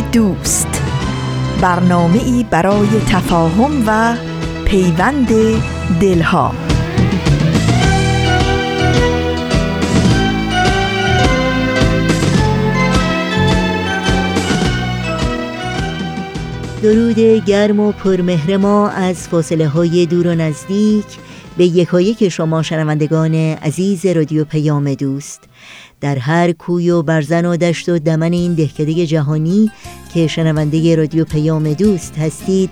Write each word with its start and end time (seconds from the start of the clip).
دوست. 0.00 0.82
برنامه 1.60 2.24
ای 2.24 2.46
برای 2.50 2.88
تفاهم 3.08 3.84
و 3.86 4.16
پیوند 4.64 5.28
دلها. 6.00 6.54
درود 16.82 17.44
گرم 17.44 17.80
و 17.80 17.92
پرمهر 17.92 18.56
ما 18.56 18.88
از 18.88 19.28
فاصله 19.28 19.68
های 19.68 20.06
دور 20.06 20.26
و 20.26 20.34
نزدیک. 20.34 21.06
به 21.56 21.64
یکایک 21.64 22.28
شما 22.28 22.62
شنوندگان 22.62 23.34
عزیز 23.34 24.06
رادیو 24.06 24.44
پیام 24.44 24.94
دوست. 24.94 25.47
در 26.00 26.18
هر 26.18 26.52
کوی 26.52 26.90
و 26.90 27.02
برزن 27.02 27.46
و 27.46 27.56
دشت 27.56 27.88
و 27.88 27.98
دمن 27.98 28.32
این 28.32 28.54
دهکده 28.54 29.06
جهانی 29.06 29.70
که 30.14 30.26
شنونده 30.26 30.96
رادیو 30.96 31.24
پیام 31.24 31.72
دوست 31.72 32.18
هستید 32.18 32.70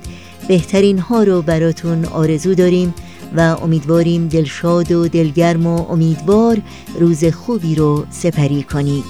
بهترین 0.48 0.98
ها 0.98 1.22
رو 1.22 1.42
براتون 1.42 2.04
آرزو 2.04 2.54
داریم 2.54 2.94
و 3.36 3.40
امیدواریم 3.40 4.28
دلشاد 4.28 4.92
و 4.92 5.08
دلگرم 5.08 5.66
و 5.66 5.90
امیدوار 5.90 6.58
روز 7.00 7.24
خوبی 7.24 7.74
رو 7.74 8.06
سپری 8.10 8.62
کنید. 8.62 9.04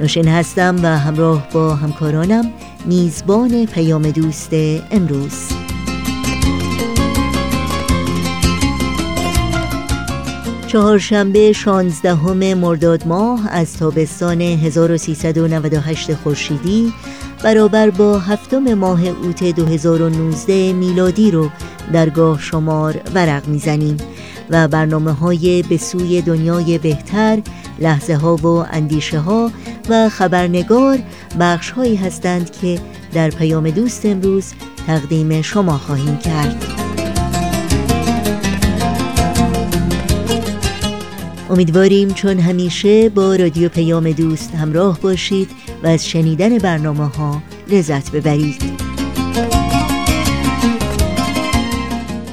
نوشین 0.00 0.28
هستم 0.28 0.76
و 0.82 0.98
همراه 0.98 1.48
با 1.52 1.74
همکارانم. 1.74 2.52
میزبان 2.88 3.66
پیام 3.66 4.10
دوست 4.10 4.50
امروز. 4.90 5.48
چهارشنبه 10.66 11.52
16 11.52 12.54
مرداد 12.54 13.06
ماه 13.06 13.48
از 13.50 13.76
تابستان 13.76 14.40
1398 14.40 16.14
خورشیدی 16.14 16.92
برابر 17.44 17.90
با 17.90 18.18
هفتم 18.18 18.74
ماه 18.74 19.06
اوت 19.06 19.44
2019 19.44 20.72
میلادی 20.72 21.30
رو 21.30 21.50
درگاه 21.92 22.40
شمار 22.40 23.00
ورق 23.14 23.48
می‌زنیم 23.48 23.96
و 24.50 24.68
برنامه 24.68 25.12
های 25.12 25.62
به 25.62 25.76
سوی 25.76 26.22
دنیای 26.22 26.78
بهتر 26.78 27.38
لحظه 27.78 28.16
ها 28.16 28.36
و 28.36 28.46
اندیشه 28.46 29.18
ها 29.18 29.50
و 29.88 30.08
خبرنگار 30.08 30.98
بخش 31.40 31.70
هایی 31.70 31.96
هستند 31.96 32.50
که 32.50 32.80
در 33.12 33.30
پیام 33.30 33.70
دوست 33.70 34.06
امروز 34.06 34.52
تقدیم 34.86 35.42
شما 35.42 35.78
خواهیم 35.78 36.18
کرد. 36.18 36.64
امیدواریم 41.50 42.08
چون 42.08 42.38
همیشه 42.38 43.08
با 43.08 43.36
رادیو 43.36 43.68
پیام 43.68 44.12
دوست 44.12 44.54
همراه 44.54 45.00
باشید 45.00 45.50
و 45.82 45.86
از 45.86 46.08
شنیدن 46.08 46.58
برنامه 46.58 47.06
ها 47.06 47.42
لذت 47.68 48.10
ببرید. 48.10 48.88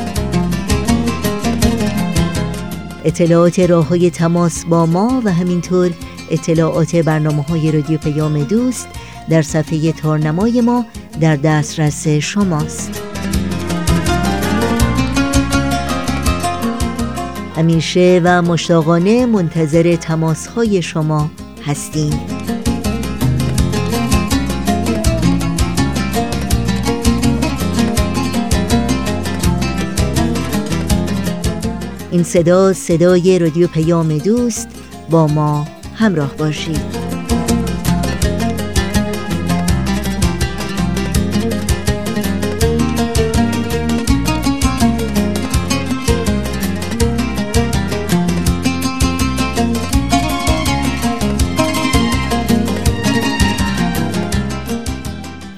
اطلاعات 3.05 3.59
راه 3.59 3.89
های 3.89 4.11
تماس 4.11 4.65
با 4.65 4.87
ما 4.87 5.23
و 5.25 5.33
همینطور 5.33 5.91
اطلاعات 6.31 6.97
برنامه 6.97 7.43
های 7.43 7.73
رادیو 7.73 7.99
پیام 7.99 8.45
دوست 8.45 8.89
در 9.29 9.43
صفحه 9.43 9.93
تارنمای 9.93 10.61
ما 10.61 10.87
در 11.21 11.37
دسترس 11.37 12.09
شماست. 12.09 13.03
همیشه 17.57 18.21
و 18.25 18.43
مشتاقانه 18.43 19.27
منتظر 19.27 19.97
تماس 19.97 20.47
های 20.47 20.83
شما 20.83 21.31
هستیم. 21.67 22.21
این 32.11 32.23
صدا 32.23 32.73
صدای 32.73 33.39
رادیو 33.39 33.67
پیام 33.67 34.19
دوست 34.19 34.69
با 35.11 35.27
ما 35.27 35.67
همراه 35.95 36.35
باشید. 36.37 37.22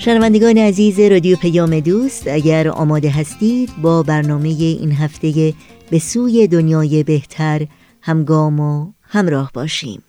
شنوندگان 0.05 0.59
عزیز 0.59 1.01
رادیو 1.01 1.37
پیام 1.37 1.81
دوست 1.81 2.29
اگر 2.29 2.69
آماده 2.69 3.11
هستید 3.11 3.71
با 3.83 4.03
برنامه 4.03 4.49
این 4.49 4.93
هفته 4.93 5.55
به 5.91 5.99
سوی 5.99 6.47
دنیای 6.47 7.03
بهتر 7.03 7.67
همگام 8.03 8.61
و 8.61 8.93
همراه 9.03 9.51
باشیم. 9.55 10.03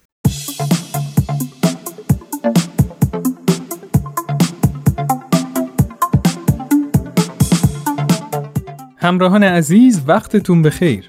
همراهان 8.97 9.43
عزیز 9.43 10.01
وقتتون 10.07 10.61
بخیر. 10.61 11.07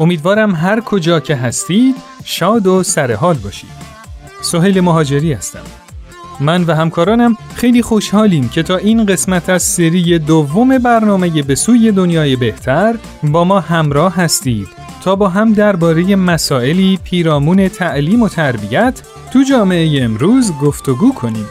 امیدوارم 0.00 0.54
هر 0.54 0.80
کجا 0.80 1.20
که 1.20 1.36
هستید 1.36 1.94
شاد 2.24 2.66
و 2.66 2.82
سرحال 2.82 3.36
باشید. 3.36 3.70
سهیل 4.42 4.80
مهاجری 4.80 5.32
هستم. 5.32 5.87
من 6.40 6.64
و 6.64 6.74
همکارانم 6.74 7.36
خیلی 7.54 7.82
خوشحالیم 7.82 8.48
که 8.48 8.62
تا 8.62 8.76
این 8.76 9.06
قسمت 9.06 9.48
از 9.48 9.62
سری 9.62 10.18
دوم 10.18 10.78
برنامه 10.78 11.42
به 11.42 11.54
سوی 11.54 11.92
دنیای 11.92 12.36
بهتر 12.36 12.94
با 13.22 13.44
ما 13.44 13.60
همراه 13.60 14.16
هستید 14.16 14.68
تا 15.04 15.16
با 15.16 15.28
هم 15.28 15.52
درباره 15.52 16.16
مسائلی 16.16 16.98
پیرامون 17.04 17.68
تعلیم 17.68 18.22
و 18.22 18.28
تربیت 18.28 19.02
تو 19.32 19.42
جامعه 19.42 20.02
امروز 20.02 20.52
گفتگو 20.62 21.12
کنیم. 21.12 21.46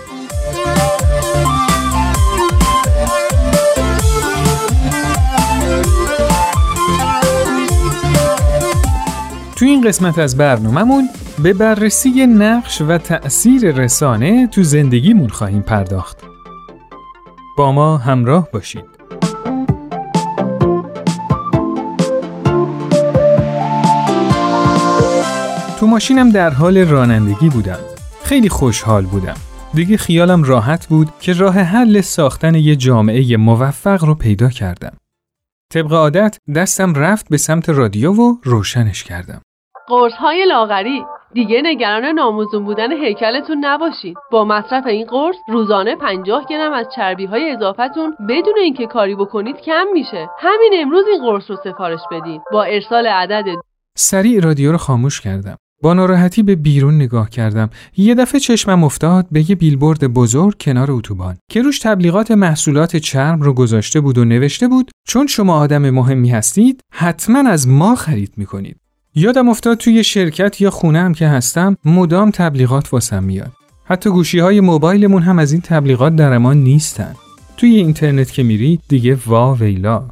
تو 9.56 9.66
این 9.66 9.82
قسمت 9.82 10.20
از 10.20 10.38
برنامهمون 10.38 11.10
به 11.44 11.54
بررسی 11.54 12.26
نقش 12.26 12.82
و 12.82 12.98
تأثیر 12.98 13.72
رسانه 13.72 14.48
تو 14.48 14.64
زندگیمون 14.64 15.30
خواهیم 15.30 15.62
پرداخت. 15.62 16.18
با 17.58 17.72
ما 17.72 17.98
همراه 17.98 18.50
باشید. 18.54 18.86
تو 25.80 25.88
ماشینم 25.88 26.30
در 26.30 26.50
حال 26.50 26.78
رانندگی 26.78 27.50
بودم. 27.50 27.80
خیلی 28.24 28.50
خوشحال 28.50 29.06
بودم. 29.06 29.38
دیگه 29.74 29.98
خیالم 29.98 30.44
راحت 30.44 30.88
بود 30.88 31.10
که 31.20 31.34
راه 31.34 31.60
حل 31.60 32.02
ساختن 32.02 32.56
یه 32.56 32.76
جامعه 32.76 33.38
موفق 33.38 34.06
رو 34.06 34.16
پیدا 34.16 34.50
کردم. 34.50 34.98
طبق 35.74 35.94
عادت 35.94 36.38
دستم 36.56 36.94
رفت 36.94 37.30
به 37.30 37.38
سمت 37.38 37.70
رادیو 37.70 38.14
و 38.14 38.36
روشنش 38.44 39.04
کردم. 39.04 39.42
قرص 39.88 40.14
های 40.14 40.46
لاغری. 40.46 41.06
دیگه 41.34 41.62
نگران 41.64 42.06
ناموزون 42.06 42.64
بودن 42.64 42.92
هیکلتون 42.92 43.66
نباشید 43.66 44.18
با 44.32 44.46
مصرف 44.46 44.86
این 44.86 45.06
قرص 45.06 45.36
روزانه 45.50 45.96
50 45.96 46.46
گرم 46.50 46.74
از 46.74 46.86
چربی 46.96 47.26
های 47.26 47.52
اضافتون 47.52 48.14
بدون 48.30 48.54
اینکه 48.58 48.88
کاری 48.88 49.16
بکنید 49.16 49.56
کم 49.56 49.86
میشه. 49.94 50.30
همین 50.40 50.72
امروز 50.82 51.06
این 51.08 51.22
قرص 51.22 51.44
رو 51.50 51.58
سفارش 51.64 52.00
بدین. 52.12 52.42
با 52.52 52.64
ارسال 52.64 53.08
عدد 53.08 53.46
سریع 53.98 54.42
رادیو 54.42 54.72
رو 54.72 54.78
خاموش 54.78 55.22
کردم. 55.22 55.58
با 55.84 55.94
ناراحتی 55.94 56.44
به 56.44 56.56
بیرون 56.56 56.96
نگاه 56.96 57.30
کردم. 57.30 57.70
یه 57.98 58.16
دفعه 58.16 58.40
چشمم 58.40 58.84
افتاد 58.84 59.26
به 59.32 59.50
یه 59.50 59.56
بیلبورد 59.56 60.14
بزرگ 60.14 60.56
کنار 60.62 60.92
اتوبان 60.92 61.38
که 61.52 61.62
روش 61.62 61.80
تبلیغات 61.80 62.32
محصولات 62.32 62.96
چرم 62.96 63.42
رو 63.42 63.54
گذاشته 63.54 64.02
بود 64.02 64.18
و 64.18 64.26
نوشته 64.26 64.68
بود 64.68 64.92
چون 65.08 65.28
شما 65.28 65.60
آدم 65.60 65.90
مهمی 65.90 66.30
هستید 66.30 66.82
حتما 66.94 67.50
از 67.50 67.68
ما 67.68 67.96
خرید 67.96 68.34
می‌کنید. 68.38 68.87
یادم 69.20 69.50
افتاد 69.50 69.78
توی 69.78 70.04
شرکت 70.04 70.62
یا 70.62 70.70
خونه 70.70 71.00
هم 71.00 71.14
که 71.14 71.28
هستم 71.28 71.78
مدام 71.86 72.32
تبلیغات 72.32 72.94
واسم 72.94 73.24
میاد 73.24 73.52
حتی 73.86 74.10
گوشی 74.10 74.40
های 74.40 74.60
موبایلمون 74.60 75.22
هم 75.22 75.40
از 75.40 75.52
این 75.52 75.62
تبلیغات 75.62 76.16
در 76.16 76.34
امان 76.34 76.58
نیستن 76.58 77.16
توی 77.58 77.76
اینترنت 77.76 78.32
که 78.32 78.44
میری 78.44 78.80
دیگه 78.88 79.18
وا 79.28 79.56
ویلا 79.56 80.04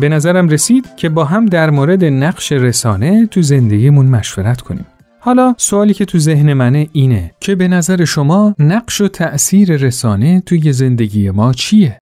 به 0.00 0.08
نظرم 0.08 0.48
رسید 0.48 0.96
که 0.96 1.08
با 1.08 1.24
هم 1.24 1.46
در 1.46 1.70
مورد 1.70 2.04
نقش 2.04 2.52
رسانه 2.52 3.26
تو 3.26 3.42
زندگیمون 3.42 4.06
مشورت 4.06 4.60
کنیم. 4.60 4.86
حالا 5.20 5.54
سوالی 5.58 5.94
که 5.94 6.04
تو 6.04 6.18
ذهن 6.18 6.52
منه 6.52 6.88
اینه 6.92 7.30
که 7.40 7.54
به 7.54 7.68
نظر 7.68 8.04
شما 8.04 8.54
نقش 8.58 9.00
و 9.00 9.08
تأثیر 9.08 9.76
رسانه 9.76 10.42
توی 10.46 10.72
زندگی 10.72 11.30
ما 11.30 11.52
چیه؟ 11.52 11.98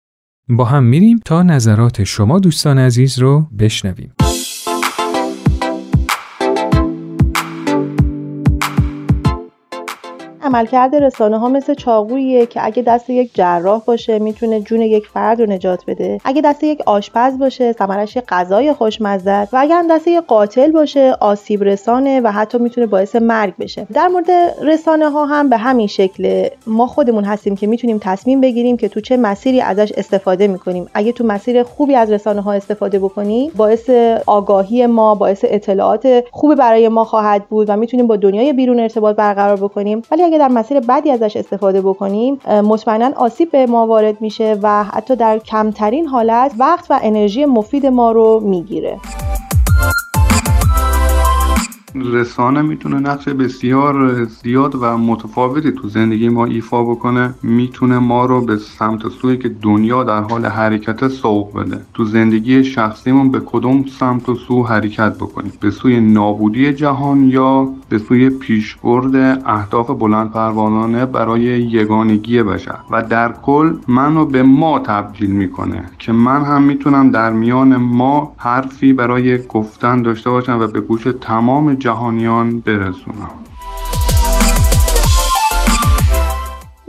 با 0.50 0.66
هم 0.66 0.84
میریم 0.84 1.20
تا 1.26 1.44
نظرات 1.44 2.04
شما 2.04 2.40
دوستان 2.40 2.80
عزیز 2.80 3.20
رو 3.20 3.48
بشنویم. 3.60 4.27
عملکرد 10.48 10.96
رسانه 10.96 11.40
ها 11.40 11.50
مثل 11.50 11.74
چاقویه 11.74 12.46
که 12.46 12.66
اگه 12.66 12.82
دست 12.82 13.10
یک 13.10 13.32
جراح 13.34 13.82
باشه 13.86 14.20
می‌تونه 14.20 14.62
جون 14.62 14.82
یک 14.82 15.08
فرد 15.08 15.42
رو 15.42 15.52
نجات 15.52 15.86
بده. 15.88 16.18
اگه 16.26 16.42
دست 16.42 16.64
یک 16.64 16.82
آشپز 16.86 17.38
باشه 17.38 17.72
ثمرش 17.72 18.18
غذای 18.18 18.74
خوشمزه 18.74 19.42
و 19.42 19.58
اگر 19.58 19.84
دست 19.90 20.08
یک 20.08 20.20
قاتل 20.20 20.72
باشه 20.72 21.16
آسیب 21.20 21.64
رسانه 21.64 22.22
و 22.22 22.32
حتی 22.32 22.58
می‌تونه 22.58 22.88
باعث 22.88 23.16
مرگ 23.16 23.54
بشه. 23.60 23.88
در 23.94 24.08
مورد 24.08 24.32
رسانه 24.62 25.10
ها 25.10 25.26
هم 25.26 25.50
به 25.50 25.58
همین 25.58 25.88
شکل. 25.88 26.48
ما 26.68 26.88
خودمون 26.88 27.24
هستیم 27.24 27.56
که 27.56 27.68
می‌تونیم 27.68 28.00
تصمیم 28.02 28.42
بگیریم 28.42 28.78
که 28.78 28.88
تو 28.88 29.02
چه 29.02 29.18
مسیری 29.18 29.62
ازش 29.62 29.92
استفاده 29.98 30.48
می‌کنیم. 30.48 30.88
اگه 30.94 31.12
تو 31.12 31.24
مسیر 31.24 31.64
خوبی 31.64 31.96
از 31.96 32.12
رسانه 32.12 32.42
ها 32.42 32.54
استفاده 32.54 33.00
بکنیم 33.00 33.52
باعث 33.56 33.90
آگاهی 34.26 34.86
ما 34.86 35.16
باعث 35.16 35.46
اطلاعات 35.48 36.24
خوبی 36.32 36.56
برای 36.56 36.88
ما 36.88 37.04
خواهد 37.04 37.46
بود 37.50 37.70
و 37.70 37.78
می‌تونیم 37.78 38.08
با 38.08 38.16
دنیای 38.16 38.54
بیرون 38.54 38.80
ارتباط 38.80 39.16
برقرار 39.16 39.58
بکنیم. 39.58 40.02
ولی 40.12 40.24
اگه 40.24 40.37
در 40.38 40.48
مسیر 40.48 40.80
بدی 40.80 41.12
ازش 41.12 41.38
استفاده 41.38 41.82
بکنیم 41.82 42.40
مطمئنا 42.48 43.12
آسیب 43.16 43.52
به 43.52 43.66
ما 43.66 43.88
وارد 43.88 44.22
میشه 44.22 44.60
و 44.62 44.84
حتی 44.84 45.16
در 45.16 45.40
کمترین 45.40 46.08
حالت 46.08 46.54
وقت 46.60 46.86
و 46.90 47.00
انرژی 47.04 47.46
مفید 47.46 47.86
ما 47.86 48.12
رو 48.12 48.40
می‌گیره. 48.40 48.98
رسانه 51.96 52.62
می‌تونه 52.62 53.00
نقش 53.00 53.30
بسیار 53.30 54.24
زیاد 54.24 54.76
و 54.76 54.98
متفاوتی 54.98 55.72
تو 55.72 55.88
زندگی 55.88 56.30
ما 56.30 56.46
ایفا 56.46 56.84
بکنه 56.84 57.34
می‌تونه 57.44 58.00
ما 58.00 58.26
رو 58.26 58.42
به 58.42 58.58
سمت 58.58 59.10
سوی 59.10 59.38
که 59.38 59.50
دنیا 59.50 60.04
در 60.04 60.22
حال 60.22 60.46
حرکت 60.46 61.08
سوق 61.08 61.60
بده. 61.60 61.82
تو 61.94 62.06
زندگی 62.06 62.64
شخصیمون 62.64 63.32
به 63.32 63.42
کدوم 63.46 63.86
سمت 64.00 64.30
و 64.30 64.36
سو 64.36 64.64
حرکت 64.64 65.16
بکنیم؟ 65.16 65.52
به 65.60 65.72
سوی 65.72 66.00
نابودی 66.00 66.74
جهان 66.74 67.30
یا 67.30 67.70
به 67.90 67.98
سوی 67.98 68.30
پیشبرد 68.30 69.44
اهداف 69.46 69.90
بلند 69.90 70.32
پروانانه 70.32 71.06
برای 71.06 71.42
یگانگی 71.42 72.44
بشر؟ 72.44 72.80
و 72.92 73.04
در 73.04 73.32
کل 73.32 73.74
منو 73.88 74.26
به 74.26 74.44
ما 74.44 74.80
تبدیل 74.80 75.32
می‌کنه 75.32 75.84
که 76.00 76.12
من 76.12 76.44
هم 76.44 76.64
می‌تونم 76.64 77.12
در 77.12 77.34
میان 77.34 77.76
ما 77.76 78.34
حرفی 78.38 78.94
برای 78.94 79.48
گفتن 79.48 80.02
داشته 80.02 80.30
باشم 80.30 80.60
و 80.60 80.68
به 80.68 80.82
گوش 80.82 81.08
تمام 81.22 81.78
جهانیان 81.88 82.60
برسونم. 82.60 83.47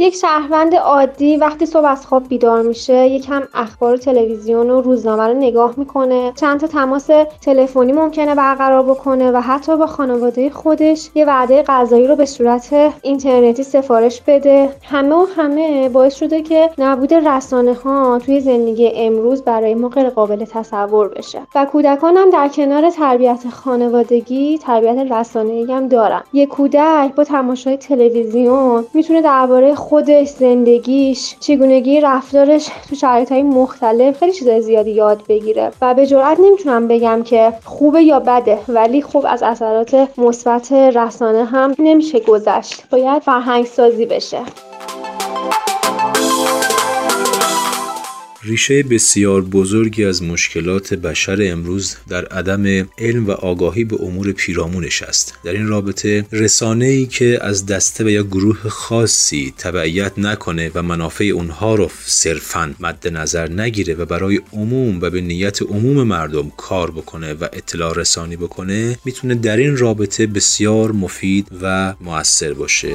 یک 0.00 0.14
شهروند 0.14 0.74
عادی 0.74 1.36
وقتی 1.36 1.66
صبح 1.66 1.86
از 1.86 2.06
خواب 2.06 2.28
بیدار 2.28 2.62
میشه 2.62 3.06
یکم 3.06 3.42
اخبار 3.54 3.96
تلویزیون 3.96 4.70
و 4.70 4.80
روزنامه 4.80 5.26
رو 5.26 5.34
نگاه 5.34 5.74
می‌کنه. 5.76 6.32
چند 6.36 6.60
تا 6.60 6.66
تماس 6.66 7.10
تلفنی 7.40 7.92
ممکنه 7.92 8.34
برقرار 8.34 8.82
بکنه 8.82 9.30
و 9.30 9.40
حتی 9.40 9.76
با 9.76 9.86
خانواده 9.86 10.50
خودش 10.50 11.10
یه 11.14 11.24
وعده 11.24 11.62
غذایی 11.62 12.06
رو 12.06 12.16
به 12.16 12.24
صورت 12.24 12.74
اینترنتی 13.02 13.62
سفارش 13.62 14.22
بده. 14.26 14.70
همه 14.82 15.14
و 15.14 15.26
همه 15.36 15.88
باعث 15.88 16.14
شده 16.14 16.42
که 16.42 16.70
نبود 16.78 17.14
رسانه 17.14 17.74
ها 17.74 18.18
توی 18.18 18.40
زندگی 18.40 18.90
امروز 18.94 19.42
برای 19.42 19.74
ما 19.74 19.88
غیر 19.88 20.10
قابل 20.10 20.44
تصور 20.44 21.08
بشه. 21.08 21.40
و 21.54 21.64
کودکان 21.64 22.16
هم 22.16 22.30
در 22.30 22.48
کنار 22.48 22.90
تربیت 22.90 23.44
خانوادگی 23.52 24.58
تربیت 24.58 25.12
رسانه‌ای 25.12 25.72
هم 25.72 25.88
دارن. 25.88 26.22
یک 26.32 26.48
کودک 26.48 27.14
با 27.16 27.24
تماشای 27.24 27.76
تلویزیون 27.76 28.84
می‌تونه 28.94 29.22
درباره 29.22 29.74
خودش 29.88 30.28
زندگیش 30.28 31.36
چگونگی 31.40 32.00
رفتارش 32.00 32.68
تو 32.88 32.94
شرایط 32.94 33.32
های 33.32 33.42
مختلف 33.42 34.18
خیلی 34.18 34.32
چیزای 34.32 34.62
زیادی 34.62 34.90
یاد 34.90 35.22
بگیره. 35.28 35.70
و 35.80 35.94
به 35.94 36.06
جرات 36.06 36.40
نمی‌تونم 36.40 36.88
بگم 36.88 37.22
که 37.22 37.52
خوبه 37.64 38.02
یا 38.02 38.20
بده 38.20 38.58
ولی 38.68 39.02
خوب 39.02 39.24
از 39.28 39.42
اثرات 39.42 40.08
مثبت 40.18 40.72
رسانه 40.72 41.44
هم 41.44 41.74
نمیشه 41.78 42.20
گذشت. 42.20 42.88
باید 42.90 43.22
فرهنگ 43.22 43.66
سازی 43.66 44.06
بشه. 44.06 44.38
ریشه 48.42 48.82
بسیار 48.82 49.42
بزرگی 49.42 50.04
از 50.04 50.22
مشکلات 50.22 50.94
بشر 50.94 51.38
امروز 51.52 51.96
در 52.08 52.24
عدم 52.24 52.88
علم 52.98 53.26
و 53.26 53.30
آگاهی 53.30 53.84
به 53.84 53.96
امور 54.02 54.32
پیرامونش 54.32 55.02
است 55.02 55.34
در 55.44 55.52
این 55.52 55.68
رابطه 55.68 56.24
رسانه 56.32 56.84
ای 56.86 57.06
که 57.06 57.38
از 57.42 57.66
دسته 57.66 58.04
و 58.04 58.08
یا 58.08 58.22
گروه 58.22 58.68
خاصی 58.68 59.54
تبعیت 59.58 60.18
نکنه 60.18 60.70
و 60.74 60.82
منافع 60.82 61.24
اونها 61.24 61.74
رو 61.74 61.90
صرفا 62.04 62.74
مد 62.80 63.08
نظر 63.08 63.48
نگیره 63.48 63.94
و 63.94 64.04
برای 64.04 64.40
عموم 64.52 65.00
و 65.00 65.10
به 65.10 65.20
نیت 65.20 65.62
عموم 65.62 66.02
مردم 66.02 66.52
کار 66.56 66.90
بکنه 66.90 67.34
و 67.34 67.46
اطلاع 67.52 67.94
رسانی 67.94 68.36
بکنه 68.36 68.98
می‌تونه 69.04 69.34
در 69.34 69.56
این 69.56 69.76
رابطه 69.76 70.26
بسیار 70.26 70.92
مفید 70.92 71.48
و 71.62 71.94
موثر 72.00 72.52
باشه. 72.52 72.94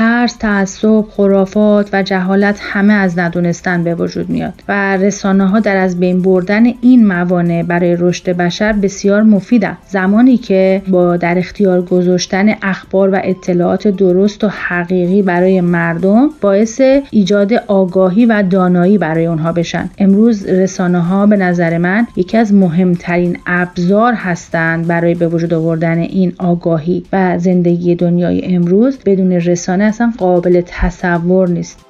ترس، 0.00 0.36
تعصب، 0.36 1.04
خرافات 1.10 1.88
و 1.92 2.02
جهالت 2.02 2.58
همه 2.60 2.92
از 2.92 3.18
ندونستن 3.18 3.84
به 3.84 3.94
وجود 3.94 4.30
میاد 4.30 4.52
و 4.68 4.96
رسانه 4.96 5.48
ها 5.48 5.60
در 5.60 5.76
از 5.76 6.00
بین 6.00 6.22
بردن 6.22 6.66
این 6.80 7.06
موانع 7.06 7.62
برای 7.62 7.96
رشد 7.98 8.30
بشر 8.30 8.72
بسیار 8.72 9.22
مفیدند. 9.22 9.78
زمانی 9.88 10.36
که 10.36 10.82
با 10.88 11.16
در 11.16 11.38
اختیار 11.38 11.82
گذاشتن 11.82 12.54
اخبار 12.62 13.10
و 13.10 13.20
اطلاعات 13.24 13.88
درست 13.88 14.44
و 14.44 14.48
حقیقی 14.48 15.22
برای 15.22 15.60
مردم 15.60 16.30
باعث 16.40 16.80
ایجاد 17.10 17.52
آگاهی 17.52 18.26
و 18.26 18.42
دانایی 18.42 18.98
برای 18.98 19.26
اونها 19.26 19.52
بشن. 19.52 19.90
امروز 19.98 20.46
رسانه 20.46 21.00
ها 21.00 21.26
به 21.26 21.36
نظر 21.36 21.78
من 21.78 22.06
یکی 22.16 22.36
از 22.36 22.54
مهمترین 22.54 23.38
ابزار 23.46 24.12
هستند 24.12 24.86
برای 24.86 25.14
به 25.14 25.28
وجود 25.28 25.54
آوردن 25.54 25.98
این 25.98 26.32
آگاهی 26.38 27.04
و 27.12 27.38
زندگی 27.38 27.94
دنیای 27.94 28.54
امروز 28.54 28.98
بدون 29.04 29.32
رسانه 29.32 29.89
اصلا 29.90 30.12
قابل 30.18 30.62
تصور 30.66 31.48
نیست. 31.48 31.86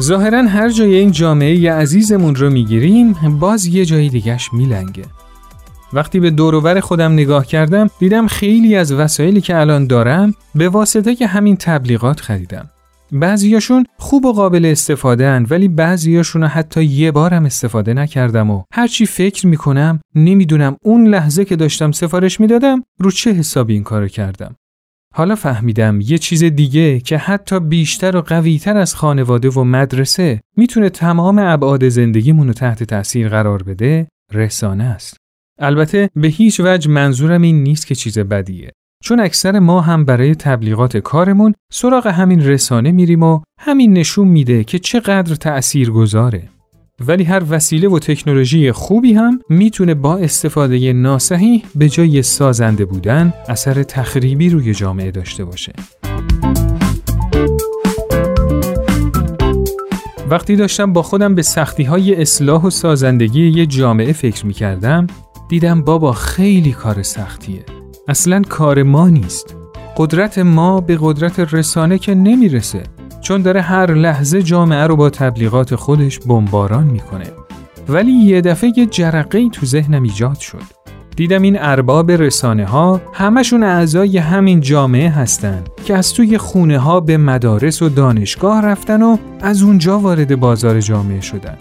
ظاهرا 0.00 0.42
هر 0.42 0.68
جای 0.68 0.94
این 0.94 1.10
جامعه 1.10 1.72
عزیزمون 1.72 2.34
رو 2.34 2.50
می‌گیریم 2.50 3.12
باز 3.40 3.66
یه 3.66 3.84
جای 3.84 4.08
دیگش 4.08 4.52
میلنگه. 4.52 5.04
وقتی 5.92 6.20
به 6.20 6.30
دوروبر 6.30 6.80
خودم 6.80 7.12
نگاه 7.12 7.46
کردم 7.46 7.90
دیدم 7.98 8.26
خیلی 8.26 8.76
از 8.76 8.92
وسایلی 8.92 9.40
که 9.40 9.56
الان 9.56 9.86
دارم 9.86 10.34
به 10.54 10.68
واسطه 10.68 11.14
که 11.14 11.26
همین 11.26 11.56
تبلیغات 11.56 12.20
خریدم. 12.20 12.70
بعضیاشون 13.14 13.86
خوب 13.98 14.24
و 14.24 14.32
قابل 14.32 14.64
استفاده 14.66 15.28
هن 15.28 15.46
ولی 15.50 15.68
بعضیاشون 15.68 16.44
حتی 16.44 16.84
یه 16.84 17.12
بارم 17.12 17.44
استفاده 17.44 17.94
نکردم 17.94 18.50
و 18.50 18.62
هرچی 18.72 19.06
فکر 19.06 19.46
می‌کنم 19.46 20.00
نمی‌دونم 20.14 20.76
اون 20.82 21.06
لحظه 21.06 21.44
که 21.44 21.56
داشتم 21.56 21.92
سفارش 21.92 22.40
می‌دادم 22.40 22.82
رو 23.00 23.10
چه 23.10 23.32
حسابی 23.32 23.74
این 23.74 23.82
کارو 23.82 24.08
کردم. 24.08 24.56
حالا 25.14 25.34
فهمیدم 25.34 26.00
یه 26.00 26.18
چیز 26.18 26.44
دیگه 26.44 27.00
که 27.00 27.18
حتی 27.18 27.60
بیشتر 27.60 28.16
و 28.16 28.20
قویتر 28.20 28.76
از 28.76 28.94
خانواده 28.94 29.48
و 29.50 29.64
مدرسه 29.64 30.40
می‌تونه 30.56 30.90
تمام 30.90 31.38
ابعاد 31.38 31.88
زندگیمون 31.88 32.46
رو 32.46 32.52
تحت 32.52 32.82
تاثیر 32.82 33.28
قرار 33.28 33.62
بده 33.62 34.08
رسانه 34.32 34.84
است. 34.84 35.16
البته 35.58 36.10
به 36.16 36.28
هیچ 36.28 36.60
وجه 36.60 36.90
منظورم 36.90 37.42
این 37.42 37.62
نیست 37.62 37.86
که 37.86 37.94
چیز 37.94 38.18
بدیه. 38.18 38.72
چون 39.04 39.20
اکثر 39.20 39.58
ما 39.58 39.80
هم 39.80 40.04
برای 40.04 40.34
تبلیغات 40.34 40.96
کارمون 40.96 41.54
سراغ 41.72 42.06
همین 42.06 42.46
رسانه 42.46 42.92
میریم 42.92 43.22
و 43.22 43.40
همین 43.58 43.92
نشون 43.92 44.28
میده 44.28 44.64
که 44.64 44.78
چقدر 44.78 45.34
تأثیر 45.34 45.90
گذاره. 45.90 46.48
ولی 47.00 47.24
هر 47.24 47.42
وسیله 47.50 47.88
و 47.88 47.98
تکنولوژی 47.98 48.72
خوبی 48.72 49.12
هم 49.12 49.40
می‌تونه 49.48 49.94
با 49.94 50.16
استفاده 50.16 50.92
ناسحی 50.92 51.62
به 51.74 51.88
جای 51.88 52.22
سازنده 52.22 52.84
بودن 52.84 53.32
اثر 53.48 53.82
تخریبی 53.82 54.50
روی 54.50 54.74
جامعه 54.74 55.10
داشته 55.10 55.44
باشه. 55.44 55.72
وقتی 60.30 60.56
داشتم 60.56 60.92
با 60.92 61.02
خودم 61.02 61.34
به 61.34 61.42
سختی 61.42 61.82
های 61.82 62.22
اصلاح 62.22 62.62
و 62.62 62.70
سازندگی 62.70 63.48
یه 63.48 63.66
جامعه 63.66 64.12
فکر 64.12 64.46
می 64.46 64.52
کردم 64.52 65.06
دیدم 65.48 65.82
بابا 65.82 66.12
خیلی 66.12 66.72
کار 66.72 67.02
سختیه. 67.02 67.83
اصلا 68.08 68.42
کار 68.48 68.82
ما 68.82 69.08
نیست. 69.08 69.56
قدرت 69.96 70.38
ما 70.38 70.80
به 70.80 70.98
قدرت 71.00 71.54
رسانه 71.54 71.98
که 71.98 72.14
نمی‌رسه 72.14 72.82
چون 73.20 73.42
داره 73.42 73.60
هر 73.60 73.94
لحظه 73.94 74.42
جامعه 74.42 74.86
رو 74.86 74.96
با 74.96 75.10
تبلیغات 75.10 75.74
خودش 75.74 76.18
بمباران 76.18 76.84
می‌کنه. 76.84 77.26
ولی 77.88 78.12
یه 78.12 78.40
دفعه 78.40 78.72
یه 78.76 78.86
جرقه 78.86 79.48
تو 79.48 79.66
ذهنم 79.66 80.02
ایجاد 80.02 80.38
شد. 80.38 80.62
دیدم 81.16 81.42
این 81.42 81.56
ارباب 81.60 82.10
رسانه 82.10 82.66
ها 82.66 83.00
همشون 83.12 83.62
اعضای 83.62 84.18
همین 84.18 84.60
جامعه 84.60 85.10
هستن 85.10 85.64
که 85.84 85.96
از 85.96 86.14
توی 86.14 86.38
خونه 86.38 86.78
ها 86.78 87.00
به 87.00 87.16
مدارس 87.16 87.82
و 87.82 87.88
دانشگاه 87.88 88.62
رفتن 88.62 89.02
و 89.02 89.16
از 89.40 89.62
اونجا 89.62 89.98
وارد 89.98 90.40
بازار 90.40 90.80
جامعه 90.80 91.20
شدن. 91.20 91.56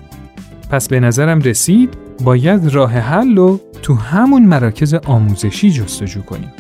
پس 0.69 0.87
به 0.87 0.99
نظرم 0.99 1.39
رسید 1.39 2.02
باید 2.23 2.67
راه 2.67 2.91
حل 2.91 3.35
رو 3.35 3.59
تو 3.81 3.93
همون 3.93 4.45
مراکز 4.45 4.93
آموزشی 4.93 5.71
جستجو 5.71 6.21
کنیم. 6.21 6.53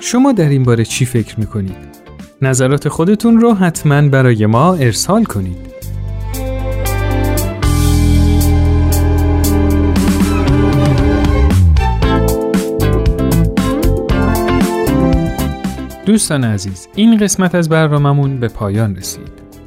شما 0.00 0.32
در 0.32 0.48
این 0.48 0.62
باره 0.62 0.84
چی 0.84 1.04
فکر 1.04 1.40
می‌کنید؟ 1.40 1.94
نظرات 2.42 2.88
خودتون 2.88 3.40
رو 3.40 3.54
حتما 3.54 4.08
برای 4.08 4.46
ما 4.46 4.74
ارسال 4.74 5.24
کنید. 5.24 5.74
دوستان 16.06 16.44
عزیز 16.44 16.88
این 16.94 17.16
قسمت 17.16 17.54
از 17.54 17.68
برنامهمون 17.68 18.40
به 18.40 18.48
پایان 18.48 18.96
رسید 18.96 19.43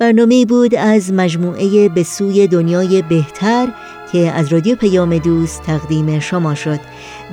برنامه 0.00 0.44
بود 0.44 0.74
از 0.74 1.12
مجموعه 1.12 1.88
به 1.88 2.02
سوی 2.02 2.46
دنیای 2.46 3.02
بهتر 3.02 3.68
که 4.12 4.32
از 4.32 4.52
رادیو 4.52 4.76
پیام 4.76 5.18
دوست 5.18 5.62
تقدیم 5.62 6.18
شما 6.18 6.54
شد. 6.54 6.80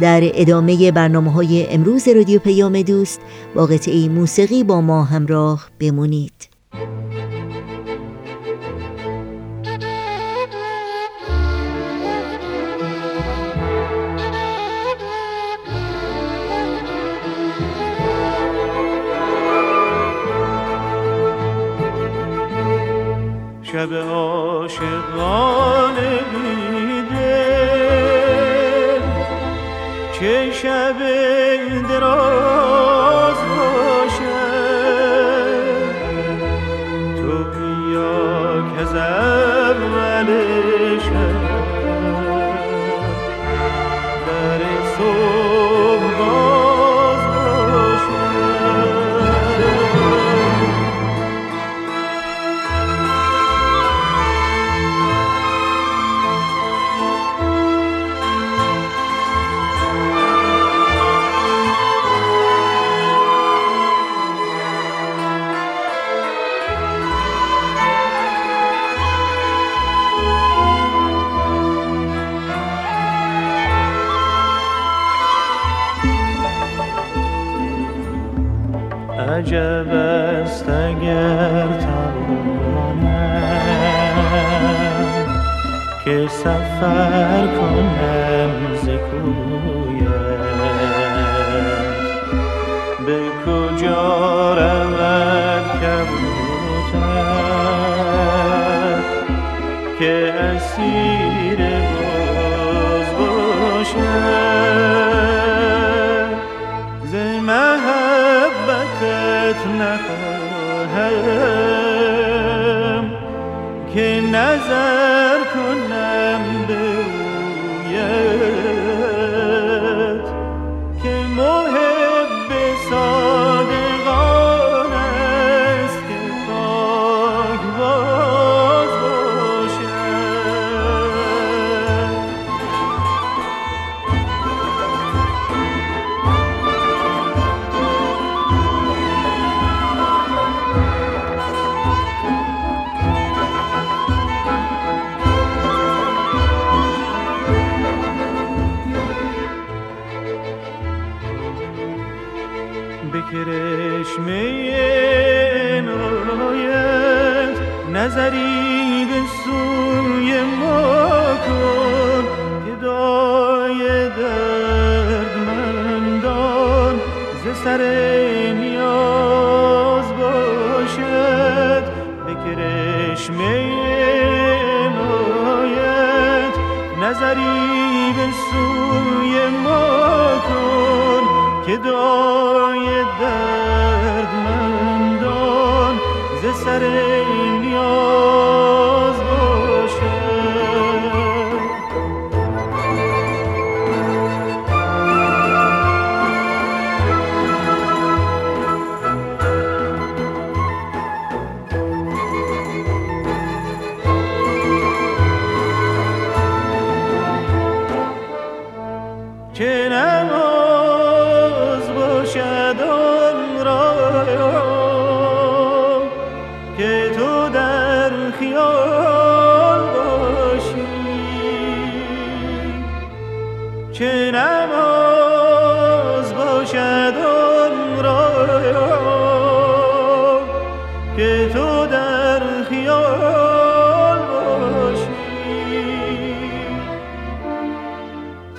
در 0.02 0.22
ادامه 0.24 0.92
برنامه 0.92 1.32
های 1.32 1.68
امروز 1.70 2.08
رادیو 2.08 2.40
پیام 2.40 2.82
دوست 2.82 3.20
با 3.56 3.66
قطعه 3.66 4.10
موسیقی 4.10 4.64
با 4.64 4.82
ما 4.82 5.04
همراه 5.04 5.70
بمونید. 5.80 6.57
شب 23.88 23.94
عاشقان. 23.94 25.57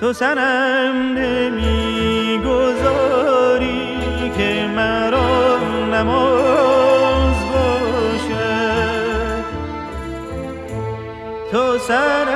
تو 0.09 0.13
سنم 0.13 1.17
نمی‌گذاری 1.17 2.31
که 4.37 4.67
مرا 4.75 5.57
نماز 5.93 7.35
باشد 7.53 9.43
تو 11.51 11.77
سنم 11.77 12.28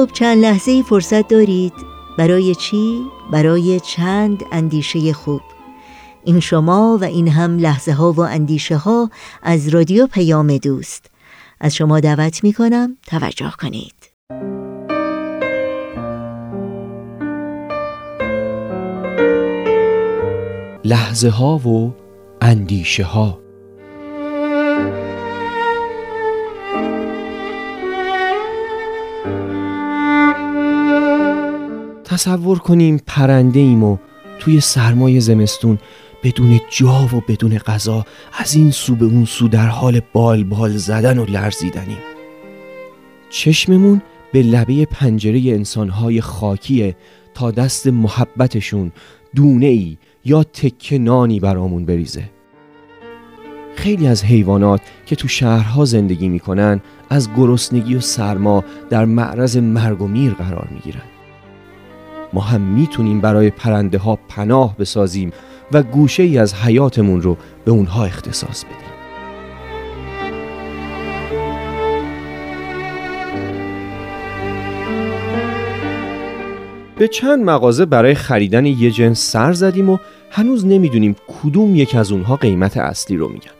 خب 0.00 0.12
چند 0.12 0.38
لحظه 0.38 0.82
فرصت 0.82 1.28
دارید. 1.28 1.72
برای 2.18 2.54
چی؟ 2.54 3.02
برای 3.32 3.80
چند 3.80 4.44
اندیشه 4.52 5.12
خوب. 5.12 5.40
این 6.24 6.40
شما 6.40 6.98
و 7.00 7.04
این 7.04 7.28
هم 7.28 7.58
لحظه 7.58 7.92
ها 7.92 8.12
و 8.12 8.20
اندیشه 8.20 8.76
ها 8.76 9.10
از 9.42 9.68
رادیو 9.68 10.06
پیام 10.06 10.56
دوست. 10.56 11.06
از 11.60 11.74
شما 11.74 12.00
دعوت 12.00 12.44
می 12.44 12.52
کنم 12.52 12.96
توجه 13.06 13.52
کنید. 13.60 13.94
لحظه 20.84 21.28
ها 21.28 21.58
و 21.58 21.94
اندیشه 22.40 23.04
ها 23.04 23.39
تصور 32.20 32.58
کنیم 32.58 33.00
پرنده 33.06 33.60
ایم 33.60 33.84
و 33.84 33.96
توی 34.38 34.60
سرمای 34.60 35.20
زمستون 35.20 35.78
بدون 36.22 36.60
جا 36.70 37.08
و 37.12 37.22
بدون 37.28 37.58
غذا 37.58 38.06
از 38.38 38.54
این 38.54 38.70
سو 38.70 38.94
به 38.94 39.04
اون 39.04 39.24
سو 39.24 39.48
در 39.48 39.66
حال 39.66 40.00
بال 40.12 40.44
بال 40.44 40.76
زدن 40.76 41.18
و 41.18 41.24
لرزیدنیم. 41.24 41.98
چشممون 43.30 44.02
به 44.32 44.42
لبه 44.42 44.84
پنجره 44.84 45.40
انسانهای 45.40 46.20
خاکیه 46.20 46.96
تا 47.34 47.50
دست 47.50 47.86
محبتشون 47.86 48.92
دونه 49.34 49.66
ای 49.66 49.96
یا 50.24 50.42
تکه 50.42 50.98
نانی 50.98 51.40
برامون 51.40 51.84
بریزه. 51.84 52.30
خیلی 53.76 54.06
از 54.06 54.24
حیوانات 54.24 54.80
که 55.06 55.16
تو 55.16 55.28
شهرها 55.28 55.84
زندگی 55.84 56.28
می‌کنن 56.28 56.80
از 57.10 57.28
گرسنگی 57.36 57.94
و 57.94 58.00
سرما 58.00 58.64
در 58.90 59.04
معرض 59.04 59.56
مرگ 59.56 60.02
و 60.02 60.06
میر 60.06 60.32
قرار 60.32 60.68
می‌گیرن. 60.72 61.09
ما 62.32 62.40
هم 62.40 62.60
می‌تونیم 62.60 63.20
برای 63.20 63.50
پرنده 63.50 63.98
ها 63.98 64.18
پناه 64.28 64.76
بسازیم 64.76 65.32
و 65.72 65.82
گوشه 65.82 66.22
ای 66.22 66.38
از 66.38 66.54
حیاتمون 66.54 67.22
رو 67.22 67.36
به 67.64 67.70
اونها 67.70 68.04
اختصاص 68.04 68.64
بدیم. 68.64 68.76
به 76.98 77.08
چند 77.08 77.44
مغازه 77.44 77.86
برای 77.86 78.14
خریدن 78.14 78.66
یه 78.66 78.90
جنس 78.90 79.30
سر 79.30 79.52
زدیم 79.52 79.90
و 79.90 79.98
هنوز 80.30 80.66
نمی‌دونیم 80.66 81.16
کدوم 81.42 81.76
یک 81.76 81.94
از 81.94 82.12
اونها 82.12 82.36
قیمت 82.36 82.76
اصلی 82.76 83.16
رو 83.16 83.28
میگن. 83.28 83.59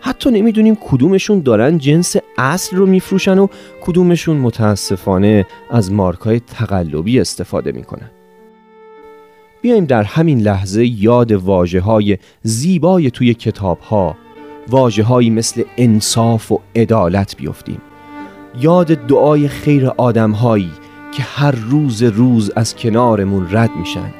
حتی 0.00 0.30
نمی‌دونیم 0.30 0.74
کدومشون 0.80 1.40
دارن 1.40 1.78
جنس 1.78 2.16
اصل 2.38 2.76
رو 2.76 2.86
میفروشن 2.86 3.38
و 3.38 3.46
کدومشون 3.80 4.36
متاسفانه 4.36 5.46
از 5.70 5.92
مارکای 5.92 6.40
تقلبی 6.40 7.20
استفاده 7.20 7.72
می‌کنن. 7.72 8.10
بیایم 9.62 9.84
در 9.84 10.02
همین 10.02 10.40
لحظه 10.40 10.86
یاد 10.86 11.32
واجه 11.32 11.80
های 11.80 12.18
زیبای 12.42 13.10
توی 13.10 13.34
کتاب 13.34 13.78
ها 13.78 14.16
واجه 14.68 15.02
هایی 15.02 15.30
مثل 15.30 15.62
انصاف 15.76 16.52
و 16.52 16.60
عدالت 16.76 17.36
بیفتیم. 17.36 17.80
یاد 18.60 18.86
دعای 18.86 19.48
خیر 19.48 19.86
آدم 19.86 20.30
هایی 20.30 20.70
که 21.12 21.22
هر 21.22 21.50
روز 21.50 22.02
روز 22.02 22.50
از 22.56 22.76
کنارمون 22.76 23.48
رد 23.50 23.70
میشن. 23.76 24.14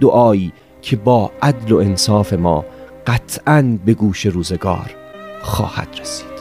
دعایی 0.00 0.52
که 0.82 0.96
با 0.96 1.32
عدل 1.42 1.72
و 1.72 1.76
انصاف 1.76 2.32
ما 2.32 2.64
قطعا 3.06 3.78
به 3.84 3.94
گوش 3.94 4.26
روزگار. 4.26 5.05
خواهد 5.46 6.00
رسید. 6.00 6.35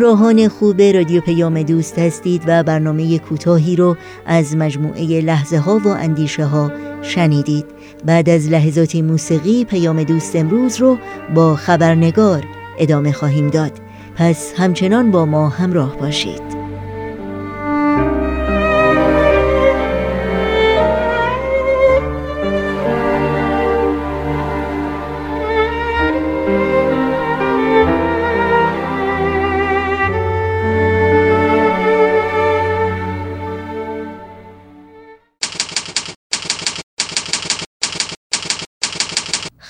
همراهان 0.00 0.48
خوب 0.48 0.82
رادیو 0.82 1.20
پیام 1.20 1.62
دوست 1.62 1.98
هستید 1.98 2.42
و 2.46 2.62
برنامه 2.62 3.18
کوتاهی 3.18 3.76
رو 3.76 3.96
از 4.26 4.56
مجموعه 4.56 5.20
لحظه 5.20 5.58
ها 5.58 5.78
و 5.78 5.88
اندیشه 5.88 6.44
ها 6.44 6.72
شنیدید. 7.02 7.64
بعد 8.04 8.28
از 8.28 8.48
لحظات 8.48 8.96
موسیقی 8.96 9.64
پیام 9.64 10.02
دوست 10.02 10.36
امروز 10.36 10.76
رو 10.76 10.98
با 11.34 11.56
خبرنگار 11.56 12.44
ادامه 12.78 13.12
خواهیم 13.12 13.48
داد. 13.48 13.72
پس 14.16 14.52
همچنان 14.56 15.10
با 15.10 15.26
ما 15.26 15.48
همراه 15.48 15.96
باشید. 15.96 16.49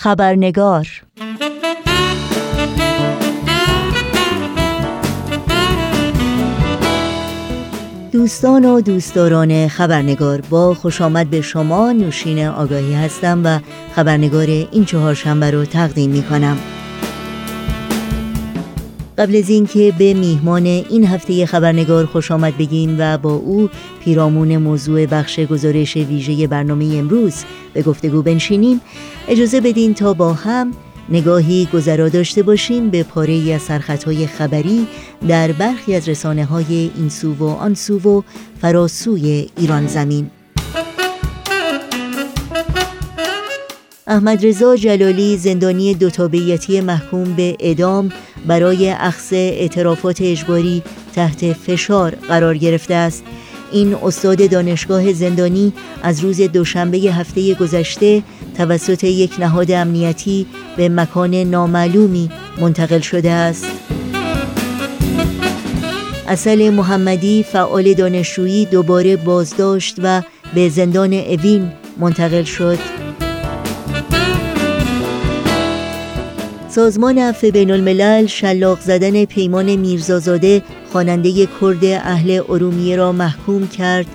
خبرنگار. 0.03 0.89
دوستان 8.13 8.65
و 8.65 8.81
دوستداران 8.81 9.69
خبرنگار 9.69 10.41
با 10.41 10.75
خوش 10.75 11.01
آمد 11.01 11.31
به 11.31 11.41
شما 11.41 11.93
نوشین 11.93 12.47
آگاهی 12.47 12.95
هستم 12.95 13.41
و 13.45 13.59
خبرنگار 13.97 14.47
این 14.47 14.85
چهارشنبه 14.85 15.51
رو 15.51 15.65
تقدیم 15.65 16.11
می 16.11 16.23
کنم 16.23 16.59
قبل 19.21 19.37
از 19.37 19.51
اینکه 19.51 19.93
به 19.99 20.15
میهمان 20.15 20.67
این 20.67 21.07
هفته 21.07 21.47
خبرنگار 21.47 22.07
خوش 22.07 22.31
آمد 22.31 22.59
بگیم 22.59 22.97
و 22.99 23.19
با 23.19 23.33
او 23.33 23.71
پیرامون 24.05 24.57
موضوع 24.57 25.07
بخش 25.07 25.41
گزارش 25.41 25.97
ویژه 25.97 26.47
برنامه 26.47 26.85
امروز 26.85 27.35
به 27.75 27.83
گفتگو 27.83 28.23
بنشینیم 28.23 28.81
اجازه 29.29 29.61
بدین 29.61 29.95
تا 29.95 30.15
با 30.15 30.33
هم 30.33 30.73
نگاهی 31.09 31.69
گذرا 31.73 32.09
داشته 32.09 32.43
باشیم 32.43 32.91
به 32.91 33.03
پاره 33.03 33.33
ای 33.33 33.53
از 33.53 33.63
سرخطهای 33.63 34.27
خبری 34.27 34.87
در 35.29 35.53
برخی 35.53 35.95
از 35.95 36.09
رسانه 36.09 36.45
های 36.45 36.91
این 36.97 37.09
سو 37.09 37.35
و 37.35 37.45
آن 37.45 37.75
سو 37.75 37.99
و 37.99 38.23
فراسوی 38.61 39.47
ایران 39.57 39.87
زمین. 39.87 40.31
احمد 44.11 44.47
رضا 44.47 44.77
جلالی 44.77 45.37
زندانی 45.37 45.95
دوتابیتی 45.95 46.81
محکوم 46.81 47.25
به 47.35 47.57
اعدام 47.61 48.13
برای 48.47 48.91
اخذ 48.91 49.33
اعترافات 49.33 50.23
اجباری 50.23 50.83
تحت 51.15 51.53
فشار 51.53 52.15
قرار 52.15 52.57
گرفته 52.57 52.95
است. 52.95 53.25
این 53.73 53.95
استاد 53.95 54.51
دانشگاه 54.51 55.13
زندانی 55.13 55.73
از 56.03 56.21
روز 56.21 56.41
دوشنبه 56.41 56.99
هفته 56.99 57.55
گذشته 57.55 58.23
توسط 58.57 59.05
یک 59.05 59.33
نهاد 59.39 59.71
امنیتی 59.71 60.47
به 60.77 60.89
مکان 60.89 61.35
نامعلومی 61.35 62.31
منتقل 62.61 63.01
شده 63.01 63.31
است. 63.31 63.67
اصل 66.29 66.71
محمدی 66.71 67.43
فعال 67.43 67.95
دانشجویی 67.95 68.65
دوباره 68.67 69.17
بازداشت 69.17 69.97
و 70.03 70.23
به 70.55 70.69
زندان 70.69 71.13
اوین 71.13 71.73
منتقل 72.01 72.45
شد. 72.45 72.79
سازمان 76.71 77.19
عفو 77.19 77.51
بین 77.51 77.71
الملل 77.71 78.27
شلاق 78.27 78.81
زدن 78.81 79.25
پیمان 79.25 79.77
میرزازاده 79.77 80.63
خواننده 80.93 81.47
کرد 81.47 81.85
اهل 81.85 82.43
ارومیه 82.49 82.97
را 82.97 83.13
محکوم 83.13 83.69
کرد. 83.69 84.07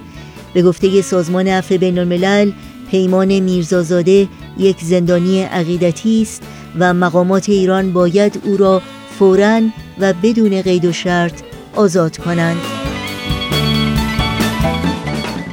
به 0.53 0.61
گفته 0.61 1.01
سازمان 1.01 1.47
عفو 1.47 1.77
بین 1.77 1.99
الملل 1.99 2.51
پیمان 2.91 3.39
میرزازاده 3.39 4.27
یک 4.57 4.77
زندانی 4.81 5.41
عقیدتی 5.41 6.21
است 6.21 6.43
و 6.79 6.93
مقامات 6.93 7.49
ایران 7.49 7.93
باید 7.93 8.41
او 8.43 8.57
را 8.57 8.81
فوراً 9.19 9.61
و 9.99 10.13
بدون 10.23 10.61
قید 10.61 10.85
و 10.85 10.91
شرط 10.91 11.41
آزاد 11.75 12.17
کنند. 12.17 12.61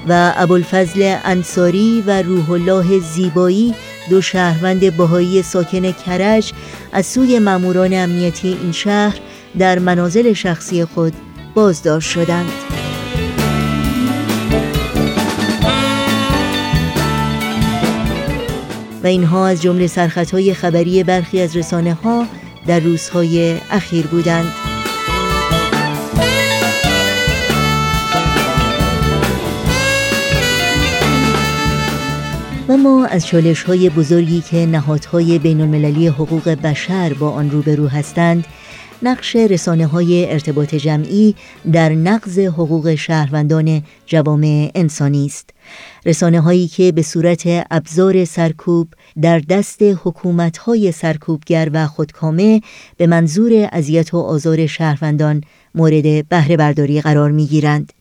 و 0.09 0.33
ابوالفضل 0.37 1.17
انصاری 1.25 2.05
و 2.07 2.23
روح 2.23 2.51
الله 2.51 2.99
زیبایی 2.99 3.75
دو 4.11 4.21
شهروند 4.21 4.97
بهایی 4.97 5.43
ساکن 5.43 5.93
کرج 5.93 6.53
از 6.93 7.07
سوی 7.07 7.39
ماموران 7.39 7.95
امنیتی 7.95 8.49
این 8.63 8.73
شهر 8.73 9.19
در 9.59 9.79
منازل 9.79 10.33
شخصی 10.33 10.85
خود 10.85 11.13
بازداشت 11.55 12.11
شدند. 12.11 12.53
و 19.03 19.07
اینها 19.07 19.47
از 19.47 19.63
جمله 19.63 19.87
سرخطهای 19.87 20.55
خبری 20.55 21.05
برخی 21.05 21.41
از 21.41 21.57
رسانه 21.57 21.95
ها 21.95 22.27
در 22.67 22.81
روزهای 22.81 23.57
اخیر 23.71 24.07
بودند. 24.07 24.72
و 32.73 32.77
ما 32.77 33.07
از 33.07 33.27
چالش 33.27 33.63
های 33.63 33.91
بزرگی 33.91 34.41
که 34.41 34.67
نهادهای 34.67 35.39
بین 35.39 35.61
المللی 35.61 36.07
حقوق 36.07 36.49
بشر 36.49 37.13
با 37.13 37.31
آن 37.31 37.51
روبرو 37.51 37.89
هستند 37.89 38.47
نقش 39.03 39.37
رسانه 39.37 39.87
های 39.87 40.33
ارتباط 40.33 40.75
جمعی 40.75 41.35
در 41.73 41.93
نقض 41.93 42.39
حقوق 42.39 42.95
شهروندان 42.95 43.83
جوامع 44.07 44.71
انسانی 44.75 45.27
است 45.27 45.51
رسانه 46.07 46.41
هایی 46.41 46.69
که 46.69 46.93
به 46.93 47.03
صورت 47.03 47.43
ابزار 47.71 48.25
سرکوب 48.25 48.89
در 49.23 49.39
دست 49.39 49.83
حکومت 49.83 50.59
های 50.59 50.93
سرکوبگر 50.93 51.71
و 51.73 51.87
خودکامه 51.87 52.61
به 52.97 53.07
منظور 53.07 53.69
اذیت 53.73 54.15
و 54.15 54.19
آزار 54.19 54.67
شهروندان 54.67 55.41
مورد 55.75 56.29
بهره 56.29 56.57
برداری 56.57 57.01
قرار 57.01 57.31
می 57.31 57.47
گیرند. 57.47 57.93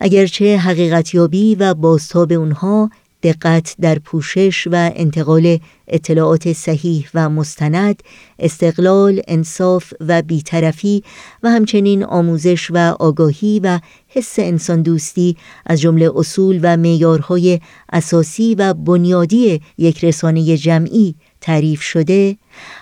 اگرچه 0.00 0.56
حقیقتیابی 0.56 1.54
و 1.54 1.74
بازتاب 1.74 2.32
اونها 2.32 2.90
دقت 3.22 3.74
در 3.80 3.98
پوشش 3.98 4.66
و 4.66 4.90
انتقال 4.94 5.58
اطلاعات 5.88 6.52
صحیح 6.52 7.08
و 7.14 7.28
مستند، 7.30 8.02
استقلال، 8.38 9.22
انصاف 9.28 9.92
و 10.00 10.22
بیطرفی 10.22 11.02
و 11.42 11.50
همچنین 11.50 12.04
آموزش 12.04 12.70
و 12.70 12.96
آگاهی 13.00 13.60
و 13.64 13.80
حس 14.08 14.38
انسان 14.38 14.82
دوستی 14.82 15.36
از 15.66 15.80
جمله 15.80 16.10
اصول 16.14 16.60
و 16.62 16.76
معیارهای 16.76 17.60
اساسی 17.92 18.54
و 18.54 18.74
بنیادی 18.74 19.60
یک 19.78 20.04
رسانه 20.04 20.56
جمعی 20.56 21.14
تعریف 21.40 21.82
شده. 21.82 22.36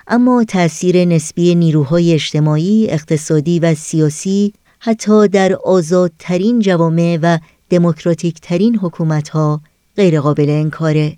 اما 0.06 0.44
تأثیر 0.44 1.04
نسبی 1.04 1.54
نیروهای 1.54 2.14
اجتماعی، 2.14 2.86
اقتصادی 2.90 3.60
و 3.60 3.74
سیاسی 3.74 4.52
حتی 4.78 5.28
در 5.28 5.54
آزادترین 5.64 6.58
جوامع 6.58 7.18
و 7.22 7.38
دموکراتیک 7.70 8.40
ترین 8.40 8.76
حکومت 8.76 9.28
ها 9.28 9.60
غیرقابل 9.98 10.50
انکاره 10.50 11.16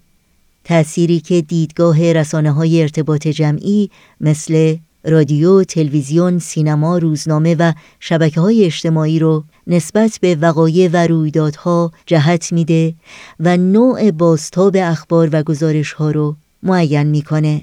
تأثیری 0.64 1.20
که 1.20 1.40
دیدگاه 1.40 2.12
رسانه 2.12 2.50
های 2.50 2.82
ارتباط 2.82 3.28
جمعی 3.28 3.90
مثل 4.20 4.76
رادیو، 5.04 5.64
تلویزیون، 5.64 6.38
سینما، 6.38 6.98
روزنامه 6.98 7.54
و 7.54 7.72
شبکه 8.00 8.40
های 8.40 8.64
اجتماعی 8.64 9.18
رو 9.18 9.44
نسبت 9.66 10.18
به 10.20 10.34
وقایع 10.34 10.90
و 10.92 11.06
رویدادها 11.06 11.92
جهت 12.06 12.52
میده 12.52 12.94
و 13.40 13.56
نوع 13.56 14.10
بازتاب 14.10 14.76
اخبار 14.76 15.28
و 15.32 15.42
گزارش 15.42 15.92
ها 15.92 16.10
رو 16.10 16.36
معین 16.62 17.02
می‌کنه 17.02 17.62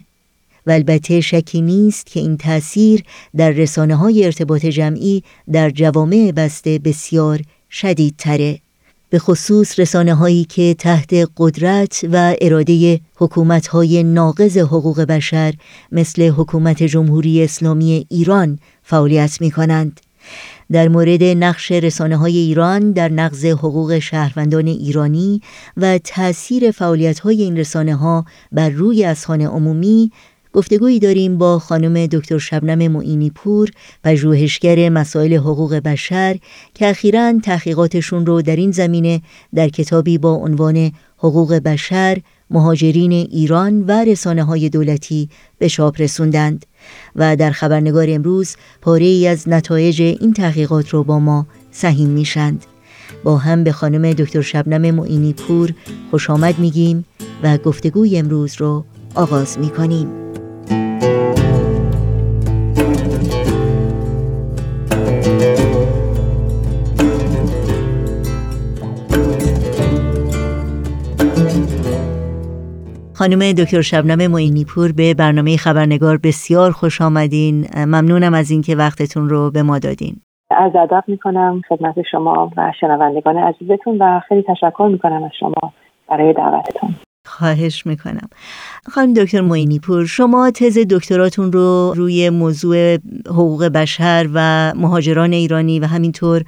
و 0.67 0.71
البته 0.71 1.21
شکی 1.21 1.61
نیست 1.61 2.05
که 2.05 2.19
این 2.19 2.37
تأثیر 2.37 3.03
در 3.35 3.49
رسانه 3.49 3.95
های 3.95 4.25
ارتباط 4.25 4.65
جمعی 4.65 5.23
در 5.51 5.69
جوامع 5.69 6.31
بسته 6.35 6.79
بسیار 6.79 7.41
شدیدتره. 7.71 8.59
به 9.09 9.19
خصوص 9.19 9.79
رسانه 9.79 10.13
هایی 10.13 10.45
که 10.45 10.75
تحت 10.79 11.13
قدرت 11.37 12.05
و 12.11 12.35
اراده 12.41 12.99
حکومت 13.15 13.67
های 13.67 14.03
ناقض 14.03 14.57
حقوق 14.57 15.01
بشر 15.01 15.53
مثل 15.91 16.29
حکومت 16.29 16.83
جمهوری 16.83 17.43
اسلامی 17.43 18.05
ایران 18.09 18.59
فعالیت 18.83 19.41
می 19.41 19.51
کنند. 19.51 19.99
در 20.71 20.87
مورد 20.87 21.23
نقش 21.23 21.71
رسانه 21.71 22.17
های 22.17 22.37
ایران 22.37 22.91
در 22.91 23.09
نقض 23.09 23.45
حقوق 23.45 23.99
شهروندان 23.99 24.67
ایرانی 24.67 25.41
و 25.77 25.97
تأثیر 25.97 26.71
فعالیت 26.71 27.19
های 27.19 27.43
این 27.43 27.57
رسانه 27.57 27.95
ها 27.95 28.25
بر 28.51 28.69
روی 28.69 29.05
اذهان 29.05 29.41
عمومی 29.41 30.11
گفتگویی 30.53 30.99
داریم 30.99 31.37
با 31.37 31.59
خانم 31.59 32.05
دکتر 32.05 32.37
شبنم 32.37 32.91
معینی 32.91 33.29
پور 33.29 33.69
پژوهشگر 34.03 34.89
مسائل 34.89 35.33
حقوق 35.33 35.75
بشر 35.75 36.37
که 36.73 36.89
اخیرا 36.89 37.33
تحقیقاتشون 37.43 38.25
رو 38.25 38.41
در 38.41 38.55
این 38.55 38.71
زمینه 38.71 39.21
در 39.55 39.69
کتابی 39.69 40.17
با 40.17 40.31
عنوان 40.31 40.91
حقوق 41.17 41.53
بشر 41.53 42.17
مهاجرین 42.49 43.11
ایران 43.11 43.81
و 43.81 43.91
رسانه 43.91 44.43
های 44.43 44.69
دولتی 44.69 45.29
به 45.57 45.69
چاپ 45.69 46.01
رسوندند 46.01 46.65
و 47.15 47.35
در 47.35 47.51
خبرنگار 47.51 48.05
امروز 48.09 48.55
پاره 48.81 49.05
ای 49.05 49.27
از 49.27 49.49
نتایج 49.49 50.01
این 50.01 50.33
تحقیقات 50.33 50.89
رو 50.89 51.03
با 51.03 51.19
ما 51.19 51.47
سهیم 51.71 52.09
میشند 52.09 52.65
با 53.23 53.37
هم 53.37 53.63
به 53.63 53.71
خانم 53.71 54.13
دکتر 54.13 54.41
شبنم 54.41 54.95
معینی 54.95 55.33
پور 55.33 55.73
خوش 56.11 56.29
آمد 56.29 56.59
میگیم 56.59 57.05
و 57.43 57.57
گفتگوی 57.57 58.17
امروز 58.17 58.55
رو 58.57 58.85
آغاز 59.15 59.59
می‌کنیم. 59.59 60.26
خانم 73.27 73.51
دکتر 73.51 73.81
شبنم 73.81 74.31
معینی 74.31 74.65
پور 74.65 74.91
به 74.91 75.13
برنامه 75.13 75.57
خبرنگار 75.57 76.17
بسیار 76.23 76.71
خوش 76.71 77.01
آمدین. 77.01 77.65
ممنونم 77.77 78.33
از 78.33 78.51
اینکه 78.51 78.75
وقتتون 78.75 79.29
رو 79.29 79.51
به 79.51 79.63
ما 79.63 79.79
دادین. 79.79 80.15
از 80.51 80.71
ادب 80.75 81.03
می‌کنم 81.07 81.61
خدمت 81.69 82.01
شما 82.11 82.51
و 82.57 82.73
شنوندگان 82.79 83.37
عزیزتون 83.37 83.97
و 83.97 84.19
خیلی 84.27 84.43
تشکر 84.47 84.89
می‌کنم 84.91 85.23
از 85.23 85.31
شما 85.39 85.73
برای 86.09 86.33
دعوتتون. 86.33 86.89
خواهش 87.27 87.85
می‌کنم. 87.85 88.29
خانم 88.91 89.13
دکتر 89.13 89.41
معینی 89.41 89.79
پور 89.79 90.05
شما 90.05 90.51
تز 90.51 90.77
دکتراتون 90.77 91.51
رو 91.51 91.93
روی 91.95 92.29
موضوع 92.29 92.97
حقوق 93.27 93.65
بشر 93.65 94.29
و 94.33 94.73
مهاجران 94.75 95.33
ایرانی 95.33 95.79
و 95.79 95.85
همینطور 95.85 96.43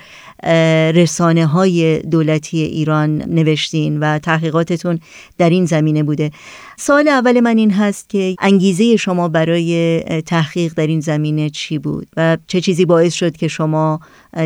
رسانه 0.91 1.45
های 1.45 1.99
دولتی 1.99 2.57
ایران 2.57 3.17
نوشتین 3.27 3.99
و 3.99 4.19
تحقیقاتتون 4.19 4.99
در 5.37 5.49
این 5.49 5.65
زمینه 5.65 6.03
بوده. 6.03 6.31
سال 6.77 7.07
اول 7.07 7.39
من 7.39 7.57
این 7.57 7.71
هست 7.71 8.09
که 8.09 8.35
انگیزه 8.39 8.95
شما 8.95 9.27
برای 9.27 9.99
تحقیق 10.25 10.73
در 10.73 10.87
این 10.87 10.99
زمینه 10.99 11.49
چی 11.49 11.77
بود 11.77 12.07
و 12.17 12.37
چه 12.47 12.61
چیزی 12.61 12.85
باعث 12.85 13.13
شد 13.13 13.37
که 13.37 13.47
شما 13.47 13.99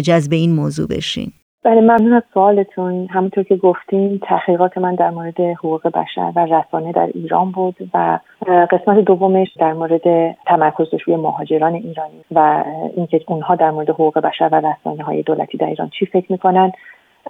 جذب 0.03 0.33
این 0.33 0.51
موضوع 0.51 0.87
بشین؟ 0.87 1.31
بله 1.63 1.81
ممنون 1.81 2.13
از 2.13 2.23
سوالتون. 2.33 3.07
همونطور 3.09 3.43
که 3.43 3.55
گفتیم 3.55 4.19
تحقیقات 4.23 4.77
من 4.77 4.95
در 4.95 5.09
مورد 5.09 5.39
حقوق 5.39 5.87
بشر 5.87 6.31
و 6.35 6.45
رسانه 6.45 6.91
در 6.91 7.09
ایران 7.13 7.51
بود 7.51 7.75
و 7.93 8.19
قسمت 8.71 8.97
دومش 8.99 9.47
در 9.59 9.73
مورد 9.73 10.35
تمرکز 10.47 10.87
روی 11.05 11.15
مهاجران 11.15 11.73
ایرانی 11.73 12.21
و 12.31 12.63
اینکه 12.95 13.21
اونها 13.27 13.55
در 13.55 13.71
مورد 13.71 13.89
حقوق 13.89 14.19
بشر 14.19 14.49
و 14.51 14.55
رسانه 14.55 15.03
های 15.03 15.21
دولتی 15.21 15.57
در 15.57 15.67
ایران 15.67 15.89
چی 15.99 16.05
فکر 16.05 16.31
می‌کنن. 16.31 16.71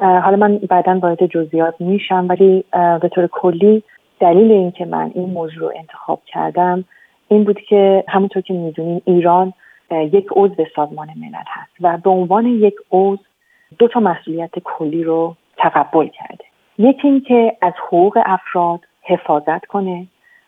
حالا 0.01 0.35
من 0.35 0.57
بعدا 0.57 0.99
وارد 0.99 1.25
جزئیات 1.25 1.75
میشم 1.79 2.25
ولی 2.29 2.63
به 3.01 3.09
طور 3.09 3.27
کلی 3.27 3.83
دلیل 4.19 4.51
اینکه 4.51 4.85
من 4.85 5.11
این 5.15 5.29
موضوع 5.29 5.59
رو 5.59 5.71
انتخاب 5.75 6.21
کردم 6.25 6.83
این 7.27 7.43
بود 7.43 7.59
که 7.61 8.03
همونطور 8.07 8.41
که 8.41 8.53
می‌دونیم 8.53 9.01
ایران 9.05 9.53
یک 9.91 10.27
عضو 10.35 10.65
سازمان 10.75 11.07
ملل 11.15 11.43
هست 11.47 11.71
و 11.81 11.97
به 12.03 12.09
عنوان 12.09 12.45
یک 12.45 12.75
عضو 12.91 13.32
دو 13.79 13.87
تا 13.87 13.99
مسئولیت 13.99 14.59
کلی 14.63 15.03
رو 15.03 15.35
تقبل 15.57 16.07
کرده. 16.07 16.45
یکی 16.77 17.07
اینکه 17.07 17.57
از 17.61 17.73
حقوق 17.87 18.19
افراد 18.25 18.79
حفاظت 19.01 19.65
کنه 19.65 20.07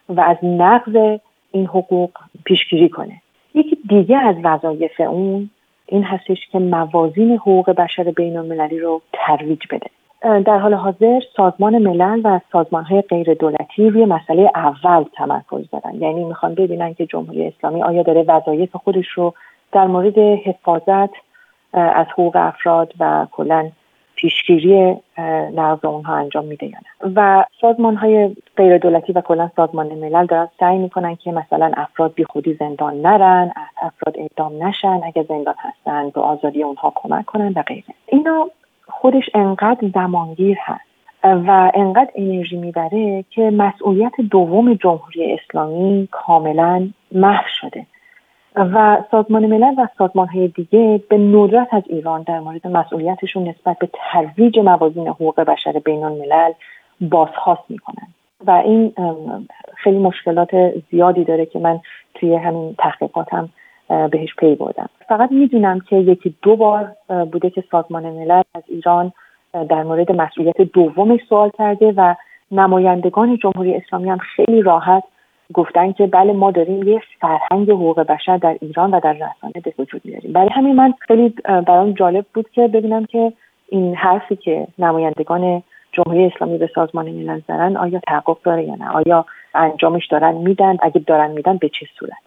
و 0.09 0.21
از 0.21 0.37
نقض 0.43 1.19
این 1.51 1.65
حقوق 1.65 2.09
پیشگیری 2.45 2.89
کنه. 2.89 3.21
یکی 3.53 3.77
دیگه 3.89 4.17
از 4.17 4.35
وظایف 4.43 4.99
اون 4.99 5.49
این 5.85 6.03
هستش 6.03 6.47
که 6.51 6.59
موازین 6.59 7.31
حقوق 7.31 7.69
بشر 7.69 8.03
بین 8.03 8.37
المللی 8.37 8.79
رو 8.79 9.01
ترویج 9.13 9.61
بده. 9.71 9.89
در 10.21 10.57
حال 10.57 10.73
حاضر 10.73 11.19
سازمان 11.37 11.77
ملل 11.77 12.21
و 12.23 12.39
سازمان 12.51 12.83
های 12.83 13.01
غیر 13.01 13.33
دولتی 13.33 13.89
روی 13.89 14.05
مسئله 14.05 14.51
اول 14.55 15.03
تمرکز 15.13 15.69
دارن. 15.71 15.95
یعنی 16.01 16.23
می‌خوان 16.23 16.55
ببینن 16.55 16.93
که 16.93 17.05
جمهوری 17.05 17.47
اسلامی 17.47 17.83
آیا 17.83 18.03
داره 18.03 18.23
وظایف 18.27 18.75
خودش 18.75 19.07
رو 19.07 19.33
در 19.71 19.87
مورد 19.87 20.17
حفاظت 20.17 21.09
از 21.73 22.05
حقوق 22.13 22.35
افراد 22.35 22.93
و 22.99 23.27
کلا 23.31 23.69
پیشگیری 24.15 24.97
نقض 25.55 25.85
اونها 25.85 26.15
انجام 26.15 26.45
میده 26.45 26.65
یا 26.65 26.77
و 27.15 27.45
سازمان 27.61 27.95
های 27.95 28.35
غیر 28.57 28.77
دولتی 28.77 29.13
و 29.13 29.21
کلا 29.21 29.49
سازمان 29.55 29.87
ملل 29.87 30.25
دارن 30.25 30.47
سعی 30.59 30.77
می‌کنن 30.77 31.15
که 31.15 31.31
مثلا 31.31 31.71
افراد 31.77 32.13
بی 32.13 32.23
خودی 32.23 32.53
زندان 32.53 33.01
نرن 33.01 33.51
افراد 33.81 34.15
اعدام 34.17 34.67
نشن 34.67 35.01
اگر 35.03 35.23
زندان 35.23 35.55
هستن 35.57 36.09
به 36.09 36.21
آزادی 36.21 36.63
اونها 36.63 36.93
کمک 36.95 37.25
کنن 37.25 37.53
و 37.55 37.61
غیره. 37.61 37.83
اینا 38.07 38.49
خودش 38.87 39.29
انقدر 39.33 39.87
زمانگیر 39.93 40.57
هست 40.61 40.85
و 41.23 41.71
انقدر 41.73 42.11
انرژی 42.15 42.57
می‌بره 42.57 43.25
که 43.29 43.41
مسئولیت 43.49 44.21
دوم 44.31 44.73
جمهوری 44.73 45.33
اسلامی 45.33 46.07
کاملا 46.11 46.89
محو 47.11 47.43
شده. 47.61 47.85
و 48.57 49.03
سازمان 49.11 49.45
ملل 49.45 49.73
و 49.77 49.87
سازمان 49.97 50.27
های 50.27 50.47
دیگه 50.47 51.03
به 51.09 51.17
ندرت 51.17 51.67
از 51.73 51.83
ایران 51.89 52.21
در 52.21 52.39
مورد 52.39 52.67
مسئولیتشون 52.67 53.47
نسبت 53.47 53.79
به 53.79 53.89
ترویج 53.93 54.59
موازین 54.59 55.07
حقوق 55.07 55.41
بشر 55.41 55.71
بین 55.85 56.03
الملل 56.03 56.51
بازخواست 57.01 57.63
می‌کنن. 57.69 58.07
و 58.47 58.51
این 58.51 58.93
خیلی 59.75 59.97
مشکلات 59.97 60.49
زیادی 60.91 61.23
داره 61.23 61.45
که 61.45 61.59
من 61.59 61.79
توی 62.15 62.35
همین 62.35 62.75
تحقیقاتم 62.77 63.49
بهش 64.11 64.35
پی 64.37 64.55
بردم. 64.55 64.89
فقط 65.07 65.31
می‌دونم 65.31 65.79
که 65.79 65.95
یکی 65.95 66.35
دو 66.41 66.55
بار 66.55 66.91
بوده 67.31 67.49
که 67.49 67.63
سازمان 67.71 68.03
ملل 68.03 68.41
از 68.55 68.63
ایران 68.67 69.11
در 69.69 69.83
مورد 69.83 70.11
مسئولیت 70.11 70.61
دومش 70.61 71.19
سوال 71.29 71.49
کرده 71.57 71.93
و 71.97 72.15
نمایندگان 72.51 73.37
جمهوری 73.37 73.75
اسلامی 73.75 74.09
هم 74.09 74.17
خیلی 74.17 74.61
راحت 74.61 75.03
گفتن 75.53 75.91
که 75.91 76.07
بله 76.07 76.33
ما 76.33 76.51
داریم 76.51 76.87
یه 76.87 77.01
فرهنگ 77.21 77.69
حقوق 77.69 77.99
بشر 77.99 78.37
در 78.37 78.57
ایران 78.61 78.91
و 78.91 78.99
در 78.99 79.13
رسانه 79.13 79.61
به 79.63 79.73
وجود 79.79 80.01
میاریم. 80.05 80.33
برای 80.33 80.49
همین 80.49 80.75
من 80.75 80.93
خیلی 80.99 81.29
برام 81.45 81.91
جالب 81.91 82.25
بود 82.33 82.49
که 82.49 82.67
ببینم 82.67 83.05
که 83.05 83.33
این 83.69 83.95
حرفی 83.95 84.35
که 84.35 84.67
نمایندگان 84.79 85.63
جمهوری 85.91 86.25
اسلامی 86.25 86.57
به 86.57 86.69
سازمان 86.75 87.11
ملل 87.11 87.41
زدن 87.47 87.77
آیا 87.77 87.99
تحقق 88.07 88.37
داره 88.43 88.63
یا 88.63 88.75
نه؟ 88.75 88.89
آیا 88.89 89.25
انجامش 89.55 90.07
دارن 90.07 90.33
میدن؟ 90.35 90.77
اگه 90.81 91.01
دارن 91.07 91.31
میدن 91.31 91.57
به 91.57 91.69
چه 91.69 91.85
صورت؟ 91.99 92.17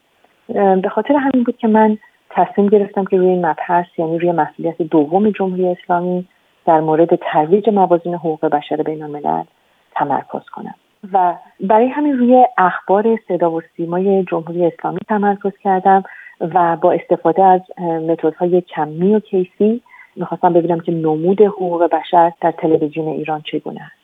به 0.82 0.88
خاطر 0.88 1.14
همین 1.14 1.44
بود 1.44 1.56
که 1.56 1.68
من 1.68 1.98
تصمیم 2.30 2.68
گرفتم 2.68 3.04
که 3.04 3.16
روی 3.16 3.28
این 3.28 3.46
مبحث 3.46 3.86
یعنی 3.98 4.18
روی 4.18 4.32
مسئولیت 4.32 4.82
دوم 4.82 5.30
جمهوری 5.30 5.68
اسلامی 5.68 6.28
در 6.66 6.80
مورد 6.80 7.14
ترویج 7.14 7.68
موازین 7.68 8.14
حقوق 8.14 8.46
بشر 8.46 8.76
بین 8.76 9.02
الملل 9.02 9.44
تمرکز 9.94 10.48
کنم. 10.52 10.74
و 11.12 11.34
برای 11.60 11.88
همین 11.88 12.18
روی 12.18 12.46
اخبار 12.58 13.18
صدا 13.28 13.50
و 13.50 13.60
سیمای 13.76 14.24
جمهوری 14.24 14.66
اسلامی 14.66 14.98
تمرکز 15.08 15.52
کردم 15.64 16.02
و 16.40 16.76
با 16.76 16.92
استفاده 16.92 17.44
از 17.44 17.60
متدهای 17.80 18.60
کمی 18.60 19.14
و 19.14 19.20
کیفی 19.20 19.82
می‌خواستم 20.16 20.52
ببینم 20.52 20.80
که 20.80 20.92
نمود 20.92 21.40
حقوق 21.40 21.90
بشر 21.90 22.32
در 22.40 22.50
تلویزیون 22.50 23.08
ایران 23.08 23.42
چگونه 23.42 23.80
است. 23.80 23.98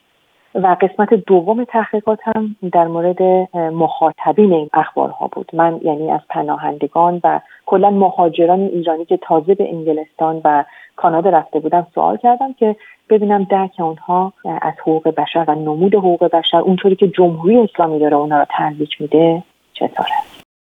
و 0.55 0.77
قسمت 0.81 1.15
دوم 1.15 1.65
تحقیقات 1.65 2.19
هم 2.23 2.57
در 2.73 2.87
مورد 2.87 3.23
مخاطبین 3.57 4.53
این 4.53 4.71
اخبارها 4.73 5.27
بود. 5.33 5.51
من 5.53 5.81
یعنی 5.83 6.11
از 6.11 6.21
پناهندگان 6.29 7.21
و 7.25 7.41
کلا 7.67 7.91
مهاجران 7.91 8.61
ایرانی 8.61 9.05
که 9.05 9.17
تازه 9.17 9.55
به 9.55 9.69
انگلستان 9.69 10.41
و 10.45 10.65
کانادا 10.97 11.31
رفته 11.31 11.61
بودن 11.61 11.87
سوال 11.95 12.17
کردم 12.17 12.53
که 12.53 12.77
ببینم 13.11 13.47
درک 13.51 13.71
اونها 13.79 14.33
از 14.45 14.75
حقوق 14.83 15.09
بشر 15.09 15.45
و 15.49 15.55
نمود 15.55 15.95
حقوق 15.95 16.31
بشر 16.31 16.57
اونطوری 16.57 16.97
که 16.97 17.09
جمهوری 17.09 17.59
اسلامی 17.59 17.99
داره 17.99 18.17
اونا 18.17 18.39
رو 18.39 18.47
ترویج 18.59 18.91
میده 19.01 19.43
چطوره 19.73 20.11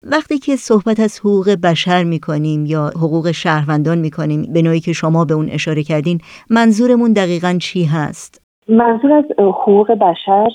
وقتی 0.04 0.38
که 0.38 0.56
صحبت 0.56 1.00
از 1.00 1.20
حقوق 1.20 1.50
بشر 1.63 2.04
می‌کنیم 2.04 2.66
یا 2.66 2.88
حقوق 2.88 3.32
شهروندان 3.32 3.98
می‌کنیم 3.98 4.54
به 4.54 4.62
نوعی 4.62 4.80
که 4.80 4.94
شما 4.94 5.26
به 5.26 5.34
اون 5.34 5.50
اشاره 5.50 5.84
کردین 5.84 6.20
منظورمون 6.50 7.13
دقیقا 7.13 7.58
چی 7.62 7.86
هست؟ 7.86 8.42
منظور 8.70 9.12
از 9.12 9.26
حقوق 9.40 9.92
بشر 9.92 10.48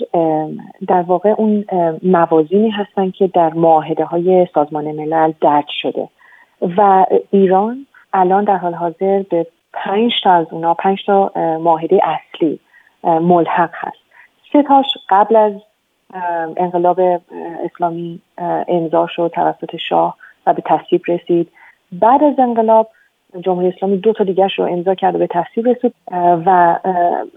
در 0.88 1.02
واقع 1.02 1.34
اون 1.38 1.64
موازینی 2.02 2.70
هستن 2.70 3.10
که 3.10 3.30
در 3.34 3.54
معاهده 3.54 4.04
های 4.04 4.46
سازمان 4.54 4.84
ملل 4.84 5.32
درج 5.40 5.68
شده 5.68 6.08
و 6.78 7.06
ایران 7.30 7.86
الان 8.12 8.44
در 8.44 8.56
حال 8.56 8.74
حاضر 8.74 9.22
به 9.30 9.46
پنج 9.72 10.12
تا 10.24 10.32
از 10.32 10.46
اونا 10.50 10.74
پنج 10.74 11.04
تا 11.06 11.32
معاهده 11.36 12.00
اصلی 12.02 12.60
ملحق 13.04 13.70
هست. 13.72 13.96
سه 14.52 14.62
تاش 14.62 14.86
قبل 15.08 15.36
از 15.36 15.52
انقلاب 16.56 17.00
اسلامی 17.64 18.20
امضا 18.68 19.06
شد 19.06 19.30
توسط 19.34 19.76
شاه 19.76 20.16
و 20.46 20.54
به 20.54 20.62
تصویب 20.66 21.02
رسید. 21.08 21.48
بعد 21.92 22.24
از 22.24 22.34
انقلاب 22.38 22.88
جمهوری 23.40 23.68
اسلامی 23.68 23.96
دو 23.96 24.12
تا 24.12 24.24
دیگرش 24.24 24.58
رو 24.58 24.64
امضا 24.64 24.94
کرد 24.94 25.14
و 25.14 25.18
به 25.18 25.26
تصویب 25.26 25.68
رسید. 25.68 25.94
و 26.46 26.78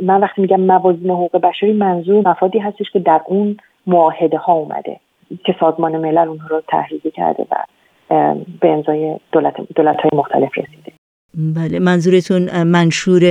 من 0.02 0.22
وقتی 0.22 0.42
میگم 0.42 0.62
موازین 0.62 1.10
حقوق 1.10 1.38
بشری 1.38 1.74
منظور 1.74 2.28
مفادی 2.28 2.60
هستش 2.60 2.92
که 2.92 3.00
در 3.00 3.22
اون 3.26 3.58
معاهده 3.88 4.38
ها 4.38 4.54
اومده 4.54 5.00
که 5.46 5.56
سازمان 5.60 5.98
ملل 5.98 6.28
اونها 6.28 6.48
رو 6.48 6.62
تحریزی 6.68 7.12
کرده 7.12 7.46
و 7.52 7.56
به 8.60 8.70
امضای 8.70 9.20
دولت, 9.32 9.74
دولت 9.76 10.02
های 10.02 10.12
مختلف 10.14 10.58
رسیده. 10.58 10.92
بله 11.38 11.80
منظورتون 11.80 12.64
منشور 12.64 13.24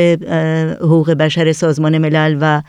حقوق 0.81 1.11
بشر 1.11 1.53
سازمان 1.53 1.99
ملل 1.99 2.38
و 2.40 2.61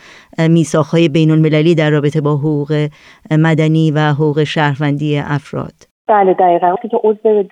میساخهای 0.50 1.10
بین 1.10 1.32
المللی 1.32 1.76
در 1.76 1.90
رابطه 1.90 2.22
با 2.22 2.36
حقوق 2.36 2.88
مدنی 3.32 3.92
و 3.92 4.00
حقوق 4.00 4.44
شهروندی 4.44 5.18
افراد. 5.18 5.74
بله 6.08 6.34
دقیقا. 6.34 6.68
وقتی 6.74 6.88
که 6.88 6.98
عضو 7.04 7.44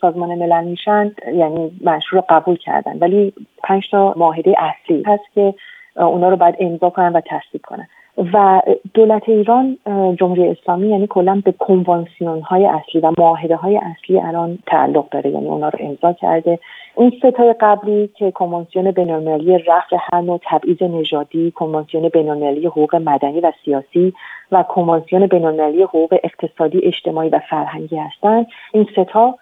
سازمان 0.00 0.28
ملل 0.28 0.64
میشن 0.64 1.12
یعنی 1.34 1.80
منشور 1.84 2.18
رو 2.18 2.24
قبول 2.28 2.56
کردن 2.56 2.98
ولی 2.98 3.32
پنج 3.64 3.82
تا 3.90 4.14
معاهده 4.16 4.54
اصلی 4.58 5.02
هست 5.06 5.24
که 5.34 5.54
اونا 5.96 6.28
رو 6.28 6.36
باید 6.36 6.54
امضا 6.60 6.90
کنن 6.90 7.12
و 7.12 7.20
تصدیق 7.20 7.62
کنن. 7.62 7.88
و 8.34 8.62
دولت 8.94 9.28
ایران 9.28 9.78
جمهوری 10.20 10.48
اسلامی 10.48 10.88
یعنی 10.88 11.06
کلا 11.06 11.42
به 11.44 11.52
کنوانسیون 11.52 12.40
های 12.40 12.66
اصلی 12.66 13.00
و 13.00 13.12
معاهده 13.18 13.56
های 13.56 13.76
اصلی 13.76 14.20
الان 14.20 14.58
تعلق 14.66 15.08
داره 15.08 15.30
یعنی 15.30 15.46
اونا 15.46 15.68
رو 15.68 15.78
امضا 15.82 16.12
کرده. 16.12 16.58
این 16.96 17.12
ستای 17.18 17.54
قبلی 17.60 18.10
که 18.14 18.30
کنوانسیون 18.30 18.90
بینالمللی 18.90 19.58
رفع 19.58 19.96
هر 20.00 20.20
نوع 20.20 20.40
تبعیض 20.42 20.82
نژادی 20.82 21.50
کنوانسیون 21.50 22.08
بینالمللی 22.08 22.66
حقوق 22.66 22.96
مدنی 22.96 23.40
و 23.40 23.52
سیاسی 23.64 24.14
و 24.52 24.62
کنوانسیون 24.62 25.26
بینالمللی 25.26 25.82
حقوق 25.82 26.18
اقتصادی 26.24 26.80
اجتماعی 26.82 27.28
و 27.28 27.40
فرهنگی 27.50 27.96
هستند 27.96 28.46
این 28.72 28.86
ستا 28.92 29.34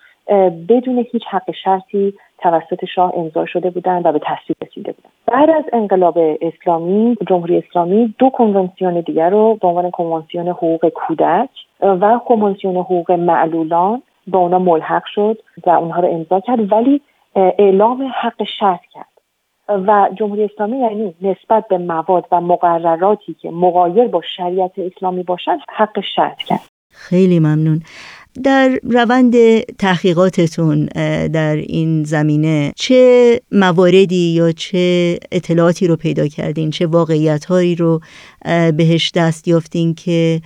بدون 0.69 1.07
هیچ 1.13 1.23
حق 1.31 1.51
شرطی 1.65 2.15
توسط 2.39 2.85
شاه 2.85 3.13
امضا 3.17 3.47
شده 3.47 3.71
بودند 3.71 4.07
و 4.07 4.13
به 4.13 4.19
تصویب 4.19 4.57
رسیده 4.63 4.93
بودند 4.93 5.13
بعد 5.27 5.51
از 5.51 5.65
انقلاب 5.73 6.19
اسلامی 6.19 7.17
جمهوری 7.29 7.59
اسلامی 7.59 8.15
دو 8.19 8.31
کنونسیون 8.31 9.01
دیگر 9.01 9.31
رو 9.31 9.59
به 9.63 9.69
عنوان 9.69 9.91
کنونسیون 9.91 10.49
حقوق 10.49 10.89
کودک 10.89 11.49
و 11.81 12.21
کنونسیون 12.29 12.77
حقوق 12.77 13.11
معلولان 13.11 14.03
به 14.27 14.39
اونا 14.39 14.59
ملحق 14.59 15.05
شد 15.15 15.39
و 15.67 15.71
اونها 15.71 16.01
رو 16.01 16.09
امضا 16.09 16.41
کرد. 16.41 16.73
ولی 16.73 17.01
اعلام 17.37 18.13
حق 18.23 18.45
شرط 18.59 18.81
کرد. 18.93 19.15
و 19.69 20.09
جمهوری 20.19 20.45
اسلامی 20.45 20.79
یعنی 20.79 21.15
نسبت 21.23 21.69
به 21.69 21.79
مواد 21.79 22.27
و 22.33 22.41
مقرراتی 22.41 23.35
که 23.35 23.51
مقایر 23.51 24.09
با 24.09 24.23
شریعت 24.37 24.73
اسلامی 24.79 25.23
باشند 25.23 25.59
حق 25.69 26.01
شرط 26.17 26.39
کرد. 26.39 26.61
خیلی 26.91 27.39
ممنون. 27.39 27.83
در 28.43 28.79
روند 28.83 29.35
تحقیقاتتون 29.79 30.85
در 31.33 31.57
این 31.57 32.05
زمینه 32.05 32.73
چه 32.77 33.41
مواردی 33.53 34.35
یا 34.37 34.53
چه 34.53 35.17
اطلاعاتی 35.33 35.87
رو 35.87 35.97
پیدا 35.97 36.27
کردین؟ 36.27 36.71
چه 36.71 36.87
واقعیت 36.87 37.45
هایی 37.45 37.75
رو 37.75 38.01
بهش 38.77 39.13
دست 39.15 39.49
یافتین 39.49 39.95
که 39.95 40.41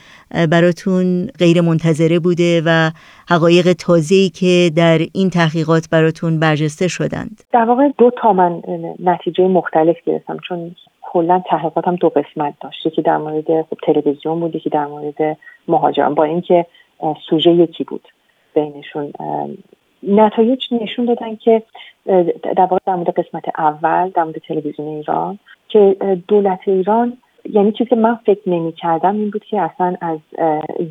براتون 0.50 1.26
غیر 1.38 1.60
منتظره 1.60 2.18
بوده 2.18 2.62
و 2.66 2.90
حقایق 3.28 3.72
تازه‌ای 3.72 4.28
که 4.28 4.70
در 4.76 4.98
این 5.14 5.30
تحقیقات 5.30 5.88
براتون 5.90 6.40
برجسته 6.40 6.88
شدند؟ 6.88 7.40
در 7.52 7.64
واقع 7.64 7.88
دو 7.98 8.10
تا 8.22 8.32
من 8.32 8.62
نتیجه 9.04 9.44
مختلف 9.48 9.96
گرفتم 10.06 10.36
چون 10.48 10.76
کلا 11.02 11.42
تحقیقاتم 11.50 11.96
دو 11.96 12.08
قسمت 12.08 12.54
داشت. 12.62 12.94
که 12.94 13.02
در 13.02 13.16
مورد 13.16 13.46
خب 13.46 13.76
تلویزیون 13.86 14.40
بود 14.40 14.56
که 14.64 14.70
در 14.70 14.86
مورد 14.86 15.36
مهاجران. 15.68 16.14
با 16.14 16.24
اینکه 16.24 16.66
سوژه 17.30 17.50
یکی 17.50 17.84
بود 17.84 18.08
بینشون. 18.54 19.12
نتایج 20.02 20.64
نشون 20.70 21.04
دادن 21.04 21.36
که 21.36 21.62
در 22.42 22.66
واقع 22.70 22.78
در 22.86 22.94
مورد 22.94 23.10
قسمت 23.10 23.44
اول 23.58 24.10
در 24.10 24.24
مورد 24.24 24.38
تلویزیون 24.38 24.88
ایران 24.88 25.38
که 25.68 25.96
دولت 26.28 26.60
ایران 26.66 27.16
یعنی 27.52 27.72
چیزی 27.72 27.90
که 27.90 27.96
من 27.96 28.14
فکر 28.14 28.40
نمی 28.46 28.72
کردم 28.72 29.16
این 29.16 29.30
بود 29.30 29.44
که 29.44 29.60
اصلا 29.60 29.96
از 30.00 30.18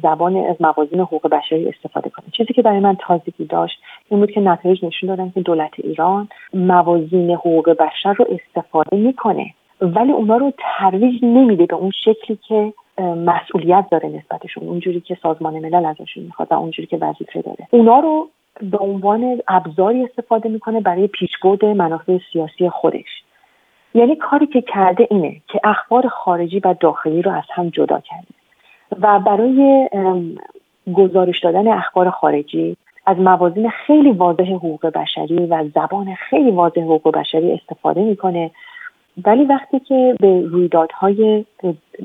زبان 0.03 0.37
از 0.37 0.55
موازین 0.59 0.99
حقوق 0.99 1.29
بشری 1.29 1.69
استفاده 1.69 2.09
کنه. 2.09 2.25
چیزی 2.37 2.53
که 2.53 2.61
برای 2.61 2.79
من 2.79 2.97
تازگی 2.99 3.45
داشت 3.45 3.79
این 4.09 4.19
بود 4.19 4.31
که 4.31 4.39
نتایج 4.39 4.85
نشون 4.85 5.09
دادن 5.09 5.31
که 5.35 5.41
دولت 5.41 5.71
ایران 5.77 6.29
موازین 6.53 7.31
حقوق 7.31 7.69
بشر 7.69 8.13
رو 8.13 8.25
استفاده 8.29 8.97
می‌کنه 8.97 9.53
ولی 9.81 10.11
اونا 10.11 10.37
رو 10.37 10.53
ترویج 10.57 11.23
نمیده 11.23 11.65
به 11.65 11.75
اون 11.75 11.91
شکلی 12.03 12.39
که 12.47 12.73
مسئولیت 13.01 13.85
داره 13.91 14.09
نسبتشون 14.09 14.67
اونجوری 14.67 15.01
که 15.01 15.17
سازمان 15.23 15.53
ملل 15.53 15.85
ازشون 15.85 16.23
می‌خواد 16.23 16.47
و 16.51 16.55
اونجوری 16.55 16.87
که 16.87 16.97
وظیفه 16.97 17.41
داره. 17.41 17.67
اونا 17.71 17.99
رو 17.99 18.29
به 18.61 18.77
عنوان 18.77 19.41
ابزاری 19.47 20.03
استفاده 20.03 20.49
می‌کنه 20.49 20.81
برای 20.81 21.07
پیشبرد 21.07 21.65
منافع 21.65 22.19
سیاسی 22.31 22.69
خودش. 22.69 23.23
یعنی 23.93 24.15
کاری 24.15 24.47
که 24.47 24.61
کرده 24.61 25.07
اینه 25.11 25.41
که 25.47 25.59
اخبار 25.63 26.07
خارجی 26.07 26.59
و 26.59 26.75
داخلی 26.79 27.21
رو 27.21 27.31
از 27.31 27.43
هم 27.53 27.69
جدا 27.69 27.99
کرده. 27.99 28.27
و 29.01 29.19
برای 29.19 29.89
گزارش 30.93 31.39
دادن 31.39 31.67
اخبار 31.67 32.09
خارجی 32.09 32.77
از 33.05 33.17
موازین 33.17 33.69
خیلی 33.69 34.11
واضح 34.11 34.53
حقوق 34.53 34.85
بشری 34.85 35.45
و 35.45 35.63
زبان 35.75 36.15
خیلی 36.15 36.51
واضح 36.51 36.81
حقوق 36.81 37.11
بشری 37.11 37.51
استفاده 37.51 38.01
می‌کنه 38.01 38.51
ولی 39.25 39.45
وقتی 39.45 39.79
که 39.79 40.15
به 40.19 40.41
رویدادهای 40.41 41.45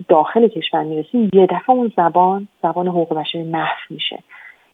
داخل 0.08 0.48
کشور 0.48 0.82
می‌رسیم 0.82 1.30
یه 1.32 1.46
دفعه 1.46 1.70
اون 1.70 1.92
زبان 1.96 2.48
زبان 2.62 2.88
حقوق 2.88 3.14
بشری 3.14 3.42
محو 3.42 3.78
میشه. 3.90 4.18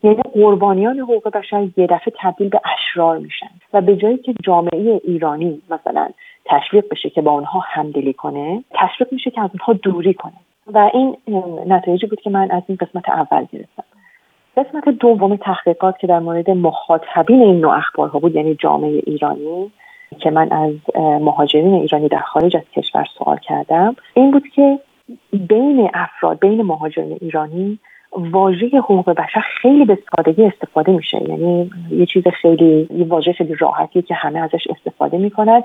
یعنی 0.03 0.17
قربانیان 0.35 0.99
حقوق 0.99 1.31
بشر 1.31 1.69
یه 1.77 1.87
دفعه 1.87 2.13
تبدیل 2.19 2.49
به 2.49 2.61
اشرار 2.65 3.19
میشن 3.19 3.51
و 3.73 3.81
به 3.81 3.97
جایی 3.97 4.19
که 4.19 4.35
جامعه 4.43 5.01
ایرانی 5.05 5.63
مثلا 5.71 6.09
تشویق 6.45 6.85
بشه 6.91 7.11
که 7.11 7.23
با 7.23 7.31
اونها 7.31 7.61
همدلی 7.65 8.13
کنه 8.13 8.65
تشویق 8.71 9.13
میشه 9.13 9.31
که 9.31 9.41
از 9.41 9.51
اونها 9.53 9.73
دوری 9.73 10.15
کنه. 10.15 10.33
و 10.67 10.91
این 10.95 11.17
نتایجی 11.67 12.07
بود 12.07 12.21
که 12.21 12.31
من 12.31 12.51
از 12.51 12.63
این 12.67 12.79
قسمت 12.81 13.09
اول 13.09 13.47
گرفتم. 13.53 13.85
قسمت 14.57 14.89
دوم 14.89 15.37
تحقیقات 15.37 15.99
که 15.99 16.07
در 16.07 16.19
مورد 16.19 16.51
مخاطبین 16.51 17.43
این 17.43 17.61
نوع 17.61 17.77
اخبارها 17.77 18.19
بود 18.19 18.35
یعنی 18.35 18.55
جامعه 18.55 19.03
ایرانی 19.07 19.71
که 20.19 20.31
من 20.31 20.53
از 20.53 20.75
مهاجرین 20.97 21.75
ایرانی 21.75 22.09
در 22.09 22.19
خارج 22.19 22.57
از 22.57 22.63
کشور 22.77 23.07
سوال 23.19 23.37
کردم 23.37 23.97
این 24.15 24.31
بود 24.31 24.49
که 24.49 24.79
بین 25.33 25.91
افراد 25.95 26.39
بین 26.39 26.63
مهاجرین 26.63 27.19
ایرانی 27.21 27.79
واژه 28.13 28.67
حقوق 28.67 29.11
بشر 29.11 29.41
خیلی 29.41 29.85
به 29.85 29.99
سادگی 30.17 30.45
استفاده 30.45 30.93
میشه. 30.93 31.23
یعنی 31.29 31.71
یه 31.91 32.07
چیز 32.07 32.29
خیلی 32.29 32.89
یه 32.95 33.05
واژه 33.05 33.33
خیلی 33.33 33.55
راحتی 33.55 34.03
که 34.03 34.15
همه 34.15 34.39
ازش 34.39 34.67
استفاده 34.71 35.19
می‌کنن. 35.19 35.63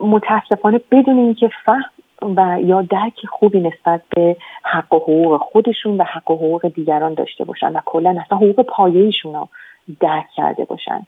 متاسفانه 0.00 0.80
بدون 0.90 1.18
اینکه 1.18 1.50
فهم 1.64 1.90
و 2.36 2.58
یا 2.64 2.82
درک 2.82 3.26
خوبی 3.30 3.60
نسبت 3.60 4.02
به 4.16 4.36
حق 4.62 4.94
و 4.94 4.98
حقوق 4.98 5.40
خودشون 5.40 5.96
و 5.96 6.04
حق 6.04 6.30
و 6.30 6.34
حقوق 6.34 6.68
دیگران 6.68 7.14
داشته 7.14 7.44
باشن 7.44 7.72
و 7.72 7.80
کلا 7.84 8.16
اصلا 8.26 8.38
حقوق 8.38 8.60
پایه‌ایشون 8.60 9.34
رو 9.34 9.48
درک 10.00 10.26
کرده 10.36 10.64
باشن. 10.64 11.04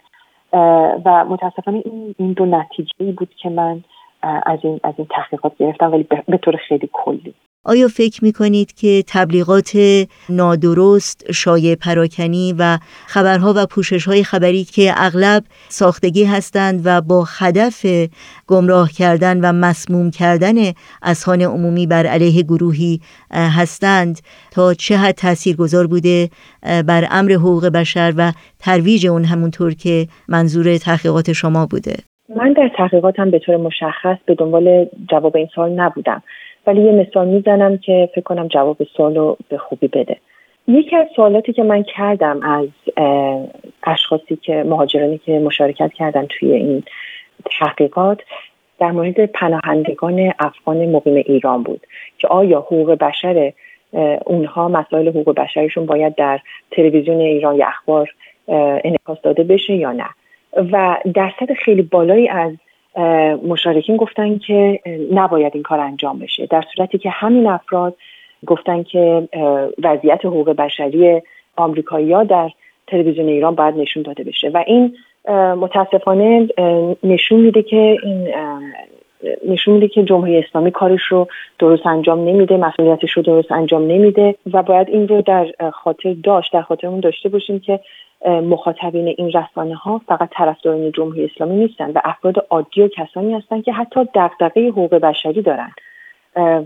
و 0.52 1.24
متاسفانه 1.24 1.82
این, 1.84 2.14
این 2.18 2.32
دو 2.32 2.46
نتیجه 2.46 3.12
بود 3.12 3.30
که 3.42 3.48
من 3.48 3.84
از 4.22 4.58
این 4.62 4.80
از 4.82 4.94
این 4.98 5.06
تحقیقات 5.10 5.56
گرفتم 5.56 5.92
ولی 5.92 6.06
به 6.28 6.38
طور 6.38 6.56
خیلی 6.56 6.90
کلی. 6.92 7.34
آیا 7.64 7.88
فکر 7.88 8.24
می 8.24 8.32
کنید 8.32 8.72
که 8.72 9.04
تبلیغات 9.06 9.78
نادرست، 10.28 11.32
شایع 11.32 11.74
پراکنی 11.74 12.54
و 12.58 12.78
خبرها 13.06 13.54
و 13.56 13.66
پوشش 13.66 14.08
های 14.08 14.24
خبری 14.24 14.64
که 14.64 14.92
اغلب 14.96 15.44
ساختگی 15.68 16.24
هستند 16.24 16.80
و 16.84 17.00
با 17.00 17.24
هدف 17.38 17.86
گمراه 18.46 18.90
کردن 18.92 19.40
و 19.40 19.52
مسموم 19.52 20.10
کردن 20.10 20.54
اذهان 21.02 21.42
عمومی 21.42 21.86
بر 21.86 22.06
علیه 22.06 22.42
گروهی 22.42 23.00
هستند 23.30 24.20
تا 24.50 24.74
چه 24.74 24.96
حد 24.96 25.14
تأثیر 25.14 25.56
گذار 25.56 25.86
بوده 25.86 26.28
بر 26.86 27.08
امر 27.10 27.32
حقوق 27.32 27.66
بشر 27.66 28.12
و 28.16 28.32
ترویج 28.58 29.06
اون 29.06 29.24
همونطور 29.24 29.74
که 29.74 30.06
منظور 30.28 30.78
تحقیقات 30.78 31.32
شما 31.32 31.66
بوده؟ 31.66 31.94
من 32.36 32.52
در 32.52 32.70
تحقیقاتم 32.76 33.30
به 33.30 33.38
طور 33.38 33.56
مشخص 33.56 34.16
به 34.26 34.34
دنبال 34.34 34.86
جواب 35.10 35.36
این 35.36 35.48
سال 35.54 35.70
نبودم 35.70 36.22
ولی 36.68 36.82
یه 36.82 36.92
مثال 36.92 37.28
می‌زنم 37.28 37.78
که 37.78 38.08
فکر 38.12 38.20
کنم 38.20 38.48
جواب 38.48 38.76
سوال 38.96 39.16
رو 39.16 39.36
به 39.48 39.58
خوبی 39.58 39.88
بده. 39.88 40.16
یکی 40.68 40.96
از 40.96 41.06
سوالاتی 41.16 41.52
که 41.52 41.62
من 41.62 41.82
کردم 41.82 42.40
از 42.42 42.68
اشخاصی 43.82 44.36
که 44.36 44.62
مهاجرانی 44.62 45.18
که 45.18 45.38
مشارکت 45.38 45.92
کردن 45.92 46.26
توی 46.26 46.52
این 46.52 46.82
تحقیقات 47.44 48.20
در 48.78 48.90
مورد 48.90 49.26
پناهندگان 49.26 50.32
افغان 50.38 50.86
مقیم 50.86 51.14
ایران 51.14 51.62
بود 51.62 51.86
که 52.18 52.28
آیا 52.28 52.60
حقوق 52.60 52.90
بشر 52.90 53.52
اونها 54.26 54.68
مسائل 54.68 55.08
حقوق 55.08 55.34
بشریشون 55.34 55.86
باید 55.86 56.14
در 56.14 56.40
تلویزیون 56.70 57.20
ایران 57.20 57.56
یا 57.56 57.66
اخبار 57.66 58.14
انعکاس 58.84 59.18
داده 59.22 59.44
بشه 59.44 59.74
یا 59.74 59.92
نه؟ 59.92 60.08
و 60.72 60.96
درصد 61.14 61.52
خیلی 61.52 61.82
بالایی 61.82 62.28
از 62.28 62.52
مشارکین 63.46 63.96
گفتن 63.96 64.38
که 64.38 64.80
نباید 65.12 65.52
این 65.54 65.62
کار 65.62 65.80
انجام 65.80 66.18
بشه. 66.18 66.46
در 66.46 66.64
صورتی 66.76 66.98
که 66.98 67.10
همین 67.10 67.46
افراد 67.46 67.96
گفتن 68.46 68.82
که 68.82 69.28
وضعیت 69.82 70.24
حقوق 70.24 70.50
بشری 70.50 71.22
آمریکایی 71.56 72.24
در 72.24 72.50
تلویزیون 72.86 73.28
ایران 73.28 73.54
باید 73.54 73.76
نشون 73.76 74.02
داده 74.02 74.24
بشه. 74.24 74.48
و 74.48 74.64
این 74.66 74.96
متاسفانه 75.60 76.48
نشون 77.02 77.40
میده 77.40 77.62
که 77.62 77.96
این 78.02 78.28
نشون 79.48 79.74
میده 79.74 79.88
که 79.88 80.04
جمهوری 80.04 80.38
اسلامی 80.38 80.70
کارش 80.70 81.02
رو 81.08 81.28
درست 81.58 81.86
انجام 81.86 82.28
نمیده 82.28 82.56
مسئولیتش 82.56 83.12
رو 83.12 83.22
درست 83.22 83.52
انجام 83.52 83.82
نمیده 83.82 84.34
و 84.52 84.62
باید 84.62 84.88
این 84.88 85.08
رو 85.08 85.22
در 85.22 85.46
خاطر 85.72 86.16
داشت 86.24 86.52
در 86.52 86.62
خاطرمون 86.62 87.00
داشته 87.00 87.28
باشیم 87.28 87.60
که 87.60 87.80
مخاطبین 88.26 89.14
این 89.18 89.32
رسانه 89.32 89.74
ها 89.74 90.00
فقط 90.06 90.28
طرفداران 90.32 90.92
جمهوری 90.92 91.24
اسلامی 91.24 91.56
نیستند 91.56 91.96
و 91.96 92.00
افراد 92.04 92.46
عادی 92.50 92.82
و 92.82 92.88
کسانی 92.88 93.34
هستند 93.34 93.64
که 93.64 93.72
حتی 93.72 94.00
دغدغه 94.14 94.68
حقوق 94.68 94.94
بشری 94.94 95.42
دارند 95.42 95.74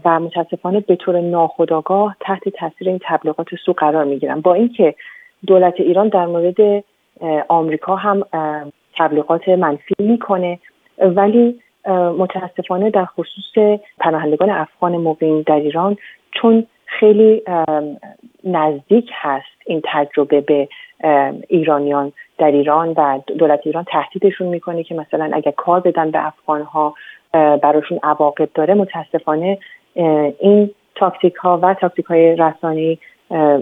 و 0.05 0.21
متاسفانه 0.21 0.81
به 0.81 0.97
طور 0.97 1.21
ناخودآگاه 1.21 2.17
تحت 2.21 2.49
تاثیر 2.49 2.89
این 2.89 3.01
تبلیغات 3.03 3.55
سو 3.65 3.73
قرار 3.73 4.05
می‌گیرن. 4.05 4.41
با 4.41 4.55
اینکه 4.55 4.95
دولت 5.47 5.81
ایران 5.81 6.09
در 6.09 6.27
مورد 6.27 6.85
آمریکا 7.49 7.97
هم 7.97 8.23
تبلیغات 8.97 9.49
منفی 9.49 9.95
می‌کنه 9.99 10.59
ولی 10.99 11.61
متاسفانه 12.19 12.91
در 12.91 13.05
خصوص 13.05 13.79
پناهندگان 13.99 14.51
افغان 14.51 14.97
مقیم 14.97 15.43
در 15.43 15.57
ایران 15.57 15.97
چون 16.33 16.67
خیلی 16.87 17.43
نزدیک 18.45 19.11
هست 19.13 19.47
این 19.67 19.83
تجربه 19.85 20.41
به 20.41 20.69
ایرانیان 21.49 22.13
در 22.39 22.51
ایران 22.51 22.93
و 22.97 23.19
دولت 23.39 23.61
ایران 23.65 23.85
تهدیدشون 23.85 24.47
می‌کنه 24.47 24.83
که 24.83 24.95
مثلا 24.95 25.31
اگر 25.33 25.51
کار 25.51 25.81
بدن 25.81 26.11
به 26.11 26.27
افغانها 26.27 26.95
براشون 27.33 27.99
عواقب 28.03 28.49
داره. 28.55 28.75
متاسفانه 28.75 29.59
این 30.39 30.71
تاکتیک 30.95 31.35
ها 31.35 31.59
و 31.63 31.75
تاکتیک 31.75 32.07
های 32.07 32.37
رسانی 32.37 32.99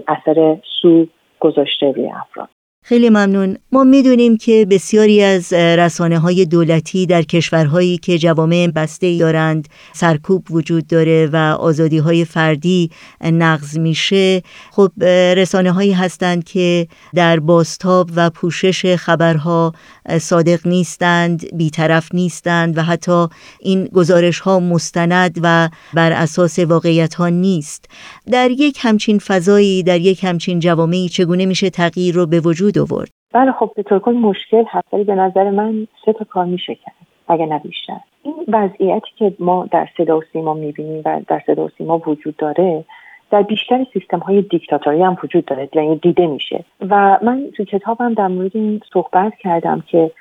اثر 0.07 0.57
سو 0.81 1.05
گذاشته 1.39 1.91
روی 1.91 2.09
افراد. 2.09 2.49
خیلی 2.83 3.09
ممنون. 3.09 3.57
ما 3.71 3.83
می‌دونیم 3.83 4.37
که 4.37 4.67
بسیاری 4.69 5.23
از 5.23 5.53
رسانه 5.53 6.19
های 6.19 6.45
دولتی 6.45 7.05
در 7.05 7.21
کشورهایی 7.21 7.97
که 7.97 8.17
جوامع 8.17 8.67
بسته 8.67 9.17
دارند 9.17 9.67
سرکوب 9.93 10.51
وجود 10.51 10.87
داره 10.87 11.29
و 11.33 11.35
آزادی 11.59 11.97
های 11.97 12.25
فردی 12.25 12.89
نقض 13.23 13.77
میشه. 13.77 14.41
خب 14.71 15.03
رسانه 15.37 15.71
هایی 15.71 15.91
هستند 15.91 16.43
که 16.43 16.87
در 17.15 17.39
باستاب 17.39 18.09
و 18.15 18.29
پوشش 18.29 18.95
خبرها 18.95 19.73
صادق 20.21 20.67
نیستند 20.67 21.57
بیطرف 21.57 22.09
نیستند 22.15 22.77
و 22.77 22.81
حتی 22.81 23.27
این 23.59 23.85
گزارش 23.85 24.39
ها 24.39 24.59
مستند 24.59 25.39
و 25.43 25.69
بر 25.93 26.11
اساس 26.11 26.59
واقعیت 26.59 27.13
ها 27.13 27.29
نیست. 27.29 27.85
در 28.31 28.51
یک 28.51 28.77
همچین 28.81 29.19
فضایی 29.19 29.83
در 29.83 29.99
یک 29.99 30.23
همچین 30.23 30.59
جوامعی 30.59 31.09
چگونه 31.09 31.45
میشه 31.45 31.69
تغییر 31.69 32.15
رو 32.15 32.25
به 32.25 32.39
وجود 32.39 32.70
آورد. 32.79 33.09
بله 33.33 33.51
خب 33.51 33.71
به 33.75 33.83
طور 33.83 33.99
کل 33.99 34.11
مشکل 34.11 34.63
هست 34.67 34.93
ولی 34.93 35.03
به 35.03 35.15
نظر 35.15 35.49
من 35.49 35.87
سه 36.05 36.13
تا 36.13 36.25
کار 36.25 36.45
میشه 36.45 36.75
کرد 36.75 36.95
اگه 37.27 37.45
نه 37.45 37.59
بیشتر. 37.59 37.97
این 38.23 38.35
وضعیتی 38.47 39.11
که 39.15 39.33
ما 39.39 39.67
در 39.71 39.87
صدا 39.97 40.17
و 40.17 40.21
سیما 40.33 40.53
می‌بینیم 40.53 41.01
و 41.05 41.21
در 41.27 41.41
صدا 41.47 41.65
و 41.65 41.69
سیما 41.77 41.97
وجود 41.97 42.35
داره 42.37 42.83
در 43.31 43.41
بیشتر 43.41 43.85
سیستم 43.93 44.19
های 44.19 44.41
دیکتاتوری 44.41 45.01
هم 45.01 45.17
وجود 45.23 45.45
داره 45.45 45.69
یعنی 45.73 45.95
دیده 45.95 46.27
میشه. 46.27 46.63
و 46.89 47.19
من 47.21 47.43
تو 47.57 47.65
کتابم 47.65 48.13
در 48.13 48.27
مورد 48.27 48.51
این 48.53 48.81
صحبت 48.93 49.35
کردم 49.35 49.83
که 49.87 50.11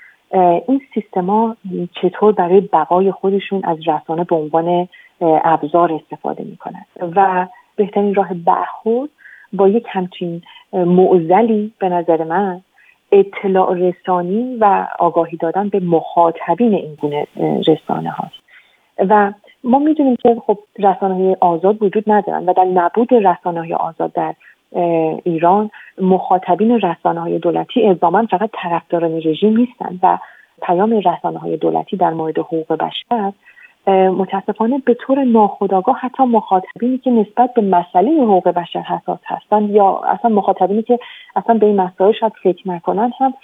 این 0.68 0.80
سیستما 0.94 1.57
چطور 2.03 2.32
برای 2.32 2.61
بقای 2.61 3.12
خودشون 3.12 3.61
از 3.64 3.78
رسانه 3.88 4.24
به 4.24 4.36
عنوان 4.36 4.88
ابزار 5.20 5.92
استفاده 5.92 6.44
می‌کنن. 6.44 6.84
و 7.16 7.46
بهترین 7.76 8.14
راه 8.14 8.34
برخورد 8.34 9.11
با 9.53 9.68
یک 9.68 9.86
همچین 9.88 10.42
معزلی 10.72 11.72
به 11.78 11.88
نظر 11.88 12.24
من 12.24 12.61
اطلاع 13.12 13.74
رسانی 13.74 14.57
و 14.61 14.86
آگاهی 14.98 15.36
دادن 15.36 15.68
به 15.68 15.80
مخاطبین 15.80 16.74
این 16.74 16.94
گونه 17.01 17.26
رسانه 17.66 18.11
هاست. 18.11 18.34
و 18.98 19.32
ما 19.64 19.78
می‌دونیم 19.78 20.16
که 20.16 20.36
خب 20.46 20.59
رسانه 20.78 21.14
های 21.14 21.36
آزاد 21.40 21.82
وجود 21.82 22.05
ندارن 22.07 22.44
و 22.44 22.53
در 22.53 22.64
نبود 22.64 23.14
رسانه 23.14 23.61
های 23.61 23.74
آزاد 23.74 24.12
در 24.12 24.34
ایران 25.24 25.70
مخاطبین 26.01 26.80
رسانه 26.80 27.20
های 27.20 27.38
دولتی 27.38 27.86
الزاما 27.86 28.26
فقط 28.26 28.51
طرفداران 28.53 29.16
رژیم 29.16 29.57
نیستند 29.57 30.01
و 30.03 30.18
پیام 30.62 30.92
رسانه 30.92 31.38
های 31.38 31.57
دولتی 31.57 31.96
در 31.96 32.11
مورد 32.11 32.38
حقوق 32.38 32.72
بشر 32.72 33.32
متاسفانه 33.87 34.78
به 34.78 34.95
طور 34.95 35.24
ناخودآگاه 35.24 35.97
حتی 35.97 36.22
مخاطبینی 36.22 36.99
که 36.99 37.11
نسبت 37.11 37.55
به 37.55 37.62
مسئله 37.62 38.11
حقوق 38.11 38.49
بشر 38.49 38.81
حساس 38.81 39.18
هستند 39.26 39.70
یا 39.70 39.99
اصلا 39.99 40.31
مخاطبینی 40.31 40.83
که 40.83 40.99
اصلا 41.37 41.55
به 41.55 41.66
این 41.66 41.81
مسائل 41.81 42.12
شاید 42.12 42.33
فکر 42.43 42.68
نکنن 42.68 43.12
هم 43.18 43.35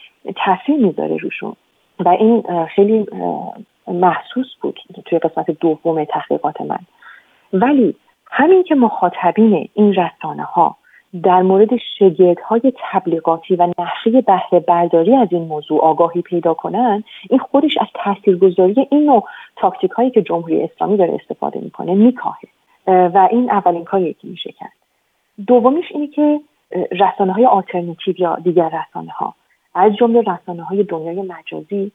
تاثیر 0.45 0.76
می‌ذاره 0.76 1.16
روشون. 1.16 1.57
و 2.01 2.09
این 2.09 2.66
خیلی 2.66 3.07
محسوس 3.89 4.55
بود 4.61 4.80
توی 5.05 5.18
قسمت 5.18 5.51
دوم 5.51 6.05
تحقیقات 6.05 6.61
من. 6.61 6.78
ولی 7.53 7.95
همین 8.30 8.62
که 8.62 8.74
مخاطبین 8.74 9.68
این 9.74 9.95
رسانه 9.95 10.43
ها 10.43 10.76
در 11.22 11.42
مورد 11.42 11.68
شگرد 11.98 12.40
های 12.40 12.72
تبلیغاتی 12.92 13.57
و 13.57 13.68
نحوه 13.78 14.20
بهره 14.20 14.61
برداری 14.61 15.16
از 15.16 15.28
این 15.30 15.42
موضوع 15.42 15.80
آگاهی 15.80 16.22
پیدا 16.22 16.54
کنن 16.54 17.04
این 17.30 17.38
خودش 17.38 17.78
از 17.80 17.86
تاثیرگذاری 17.94 18.86
این 18.90 19.04
نوع 19.04 19.24
تاکتیک 19.57 19.90
هایی 19.90 20.11
که 20.11 20.22
جمهوری 20.22 20.62
اسلامی 20.62 20.96
داره 20.96 21.14
استفاده 21.14 21.61
می‌کنه 21.61 21.94
میکاهه. 21.94 22.48
و 22.86 23.28
این 23.30 23.50
اولین 23.50 23.84
کاری 23.84 24.14
که 24.14 24.28
میشه 24.28 24.52
کرد. 24.52 24.72
دومیش 25.46 25.84
اینه 25.90 26.07
که 26.07 26.40
رسانه 26.90 27.32
های 27.32 27.46
آلترناتیو 27.46 28.20
یا 28.20 28.36
دیگر 28.36 28.68
رسانه 28.68 29.11
ها 29.11 29.34
از 29.74 29.96
جمله 29.96 30.20
رسانه 30.20 30.62
های 30.62 30.82
دنیای 30.82 31.22
مجازی 31.22 31.92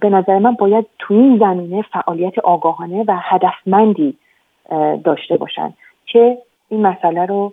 به 0.00 0.10
نظر 0.10 0.38
من 0.38 0.52
باید 0.54 0.86
تو 0.98 1.14
این 1.14 1.38
زمینه 1.38 1.82
فعالیت 1.82 2.38
آگاهانه 2.38 3.04
و 3.08 3.18
هدفمندی 3.22 4.14
داشته 5.04 5.36
باشند 5.36 5.74
که 6.06 6.38
این 6.68 6.86
مسئله 6.86 7.26
رو 7.26 7.52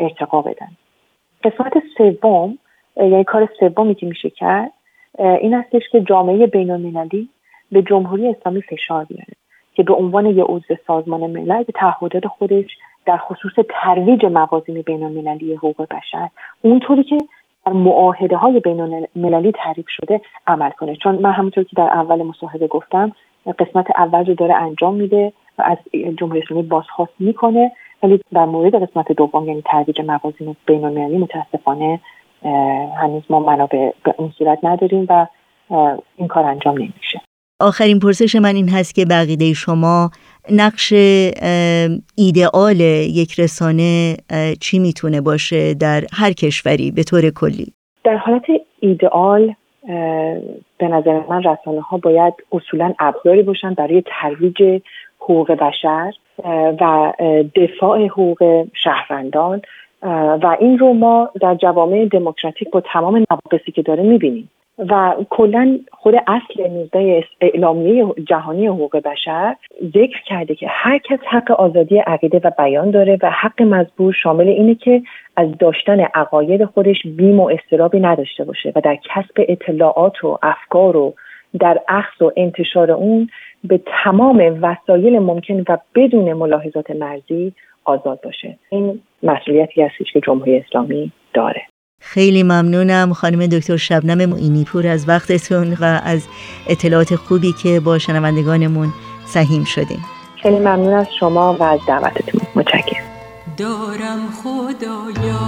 ارتقا 0.00 0.42
بدن. 0.42 0.68
قسمت 1.44 1.72
سوم 1.98 2.58
یعنی 2.96 3.24
کار 3.24 3.48
سومی 3.60 3.94
که 3.94 4.06
میشه 4.06 4.30
کرد 4.30 4.72
این 5.18 5.54
هستش 5.54 5.82
که 5.92 6.00
جامعه 6.00 6.46
بین 6.46 6.70
المللی 6.70 7.28
به 7.72 7.82
جمهوری 7.82 8.28
اسلامی 8.28 8.62
فشار 8.62 9.04
بیاره 9.04 9.32
که 9.74 9.82
به 9.82 9.94
عنوان 9.94 10.26
یه 10.26 10.44
عضو 10.44 10.74
سازمان 10.86 11.20
ملل 11.20 11.62
به 11.62 11.72
تعهدات 11.72 12.26
خودش 12.26 12.78
در 13.06 13.16
خصوص 13.16 13.52
ترویج 13.68 14.24
موازین 14.24 14.82
بین 14.82 15.02
المللی 15.02 15.54
حقوق 15.54 15.86
بشر 15.90 16.28
اونطوری 16.62 17.02
که 17.02 17.18
در 17.66 17.72
معاهده 17.72 18.36
های 18.36 18.60
بین 18.60 18.80
المللی 18.80 19.52
تعریف 19.52 19.86
شده 19.88 20.20
عمل 20.46 20.70
کنه. 20.70 20.96
چون 20.96 21.14
من 21.14 21.32
همونطور 21.32 21.64
که 21.64 21.76
در 21.76 21.82
اول 21.82 22.22
مصاحبه 22.22 22.66
گفتم 22.66 23.12
قسمت 23.58 23.86
اول 23.96 24.26
رو 24.26 24.34
داره 24.34 24.54
انجام 24.54 24.94
میده 24.94 25.32
و 25.58 25.62
از 25.62 25.78
جمهوری 26.18 26.42
اسلامی 26.42 26.62
بازخواست 26.62 27.12
می‌کنه 27.18 27.72
ولی 28.04 28.20
در 28.32 28.44
مورد 28.44 28.74
قسمت 28.74 29.12
دوم 29.12 29.48
یعنی 29.48 29.62
ترویج 29.62 30.00
موازین 30.00 30.56
بین 30.66 30.84
المللی 30.84 31.18
متاسفانه 31.18 32.00
هنوز 33.02 33.22
ما 33.30 33.40
منابع 33.40 33.90
به 34.04 34.14
اون 34.18 34.32
صورت 34.38 34.58
نداریم 34.62 35.06
و 35.08 35.26
این 36.16 36.28
کار 36.28 36.44
انجام 36.44 36.74
نمیشه. 36.74 37.20
آخرین 37.60 37.98
پرسش 37.98 38.36
من 38.36 38.54
این 38.54 38.68
هست 38.68 38.94
که 38.94 39.04
بقیده 39.04 39.52
شما 39.52 40.10
نقش 40.52 40.92
ایدئال 42.16 42.80
یک 42.80 43.40
رسانه 43.40 44.16
چی 44.60 44.78
می‌تونه 44.78 45.20
باشه 45.20 45.74
در 45.74 46.04
هر 46.12 46.32
کشوری 46.32 46.90
به 46.90 47.02
طور 47.02 47.30
کلی؟ 47.30 47.72
در 48.04 48.16
حالت 48.16 48.44
ایدئال 48.80 49.54
به 50.78 50.88
نظر 50.88 51.20
من 51.28 51.42
رسانه 51.42 51.80
ها 51.80 51.96
باید 51.96 52.34
اصولا 52.52 52.94
ابزاری 52.98 53.42
باشن 53.42 53.74
برای 53.74 54.02
ترویج 54.06 54.82
حقوق 55.20 55.52
بشر. 55.52 56.12
و 56.80 57.12
دفاع 57.56 58.06
حقوق 58.06 58.66
شهروندان. 58.74 59.62
و 60.42 60.56
این 60.60 60.78
رو 60.78 60.92
ما 60.92 61.30
در 61.40 61.54
جوامع 61.54 62.04
دموکراتیک 62.04 62.70
با 62.70 62.80
تمام 62.80 63.16
نواقصی 63.16 63.72
که 63.72 63.82
داره 63.82 64.02
می‌بینیم. 64.02 64.50
و 64.78 65.14
کلا 65.30 65.78
خود 65.92 66.14
اصل 66.26 66.68
نوزده 66.70 67.24
اعلامیه 67.40 68.06
جهانی 68.28 68.66
حقوق 68.66 68.96
بشر 68.96 69.56
ذکر 69.84 70.22
کرده 70.26 70.54
که 70.54 70.66
هر 70.70 70.98
کس 70.98 71.18
حق 71.30 71.50
آزادی 71.50 71.98
عقیده 71.98 72.40
و 72.44 72.50
بیان 72.58 72.90
داره 72.90 73.18
و 73.22 73.30
حق 73.30 73.62
مزبور 73.62 74.12
شامل 74.12 74.48
اینه 74.48 74.74
که 74.74 75.02
از 75.36 75.48
داشتن 75.58 76.00
عقاید 76.00 76.64
خودش 76.64 77.02
بیم 77.06 77.40
و 77.40 77.50
استرابی 77.50 78.00
نداشته 78.00 78.44
باشه 78.44 78.72
و 78.76 78.80
در 78.80 78.96
کسب 78.96 79.34
اطلاعات 79.36 80.24
و 80.24 80.38
افکار 80.42 80.96
و 80.96 81.14
در 81.60 81.80
اخذ 81.88 82.22
و 82.22 82.30
انتشار 82.36 82.90
اون 82.90 83.28
به 83.64 83.80
تمام 84.04 84.58
وسایل 84.62 85.18
ممکن 85.18 85.64
و 85.68 85.78
بدون 85.94 86.32
ملاحظات 86.32 86.90
مرزی 86.90 87.52
آزاد 87.84 88.20
باشه. 88.20 88.58
این 88.68 89.00
مسئولیتی 89.22 89.82
هستش 89.82 90.12
که 90.12 90.20
جمهوری 90.26 90.56
اسلامی 90.58 91.12
داره. 91.34 91.62
خیلی 92.00 92.42
ممنونم 92.42 93.12
خانم 93.12 93.46
دکتر 93.46 93.76
شبنم 93.76 94.30
معینی 94.30 94.64
پور 94.64 94.86
از 94.86 95.08
وقتتون 95.08 95.76
و 95.80 96.00
از 96.04 96.28
اطلاعات 96.68 97.14
خوبی 97.14 97.52
که 97.62 97.80
با 97.80 97.98
شنوندگانمون 97.98 98.88
سهیم 99.24 99.64
شدیم. 99.64 100.04
خیلی 100.42 100.58
ممنون 100.58 100.92
از 100.92 101.06
شما 101.20 101.56
و 101.60 101.62
از 101.62 101.80
دعوتتون. 101.88 102.40
متشکرم. 102.56 103.04
دارم 103.58 104.28
خدایا 104.42 105.40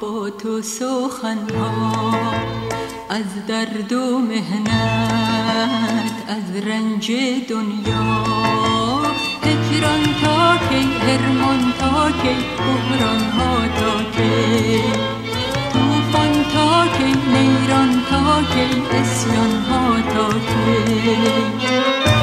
با 0.00 0.30
تو 0.30 0.60
سخنها. 0.62 1.70
از 3.10 3.46
درد 3.48 3.92
و 3.92 4.18
مهنت 4.18 6.12
از 6.28 6.66
رنج 6.66 7.12
دنیا. 7.48 8.22
هجران 9.42 10.02
تا 10.22 10.56
کی 10.68 10.82
هرمان 11.06 11.72
تا 11.78 12.10
کی 12.10 12.36
بحران 12.58 13.20
ها 13.30 13.68
تا 13.68 14.02
کی. 14.16 14.82
توفان 15.72 16.32
تا 16.54 16.86
کی 16.98 17.12
نیران 17.32 18.02
تا 18.10 18.42
کی 18.54 18.82
اسیان 18.98 19.62
ها 19.70 20.00
تا 20.14 20.28
کی. 20.32 22.15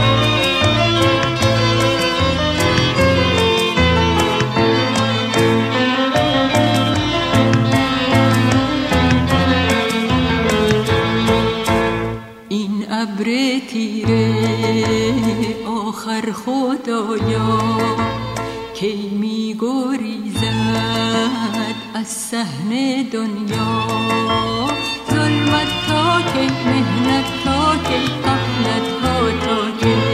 تیره 13.69 14.36
آخر 15.67 16.31
خدایا 16.31 17.59
کی 18.73 19.09
می 19.21 19.55
گریزد 19.59 20.43
از 21.93 22.07
صحن 22.07 22.69
دنیا؟ 23.11 23.88
ظلمت 25.11 25.71
تا 25.88 26.21
کی 26.34 26.47
مهنت 26.65 27.25
تا 27.43 27.75
کی 27.75 28.01
غفلت 28.25 28.88
ها 29.03 29.17
تا 29.45 29.71
کی؟ 29.79 30.12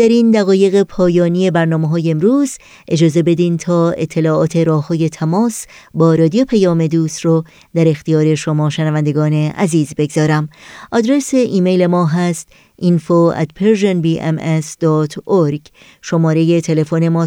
در 0.00 0.08
این 0.08 0.30
دقایق 0.30 0.82
پایانی 0.82 1.50
برنامه 1.50 1.88
های 1.88 2.10
امروز. 2.10 2.58
اجازه 2.88 3.22
بدین 3.22 3.56
تا 3.56 3.90
اطلاعات 3.90 4.56
راه 4.56 4.86
های 4.86 5.08
تماس 5.08 5.66
با 5.94 6.14
رادیو 6.14 6.44
پیام 6.44 6.86
دوست 6.86 7.20
رو 7.20 7.44
در 7.74 7.88
اختیار 7.88 8.34
شما 8.34 8.70
شنوندگان 8.70 9.32
عزیز 9.32 9.94
بگذارم. 9.98 10.48
آدرس 10.92 11.34
ایمیل 11.34 11.86
ما 11.86 12.06
هست 12.06 12.48
info 12.82 13.34
at 13.34 13.48
persianbms.org 13.60 15.60
شماره 16.02 16.60
تلفن 16.60 17.08
ما 17.08 17.26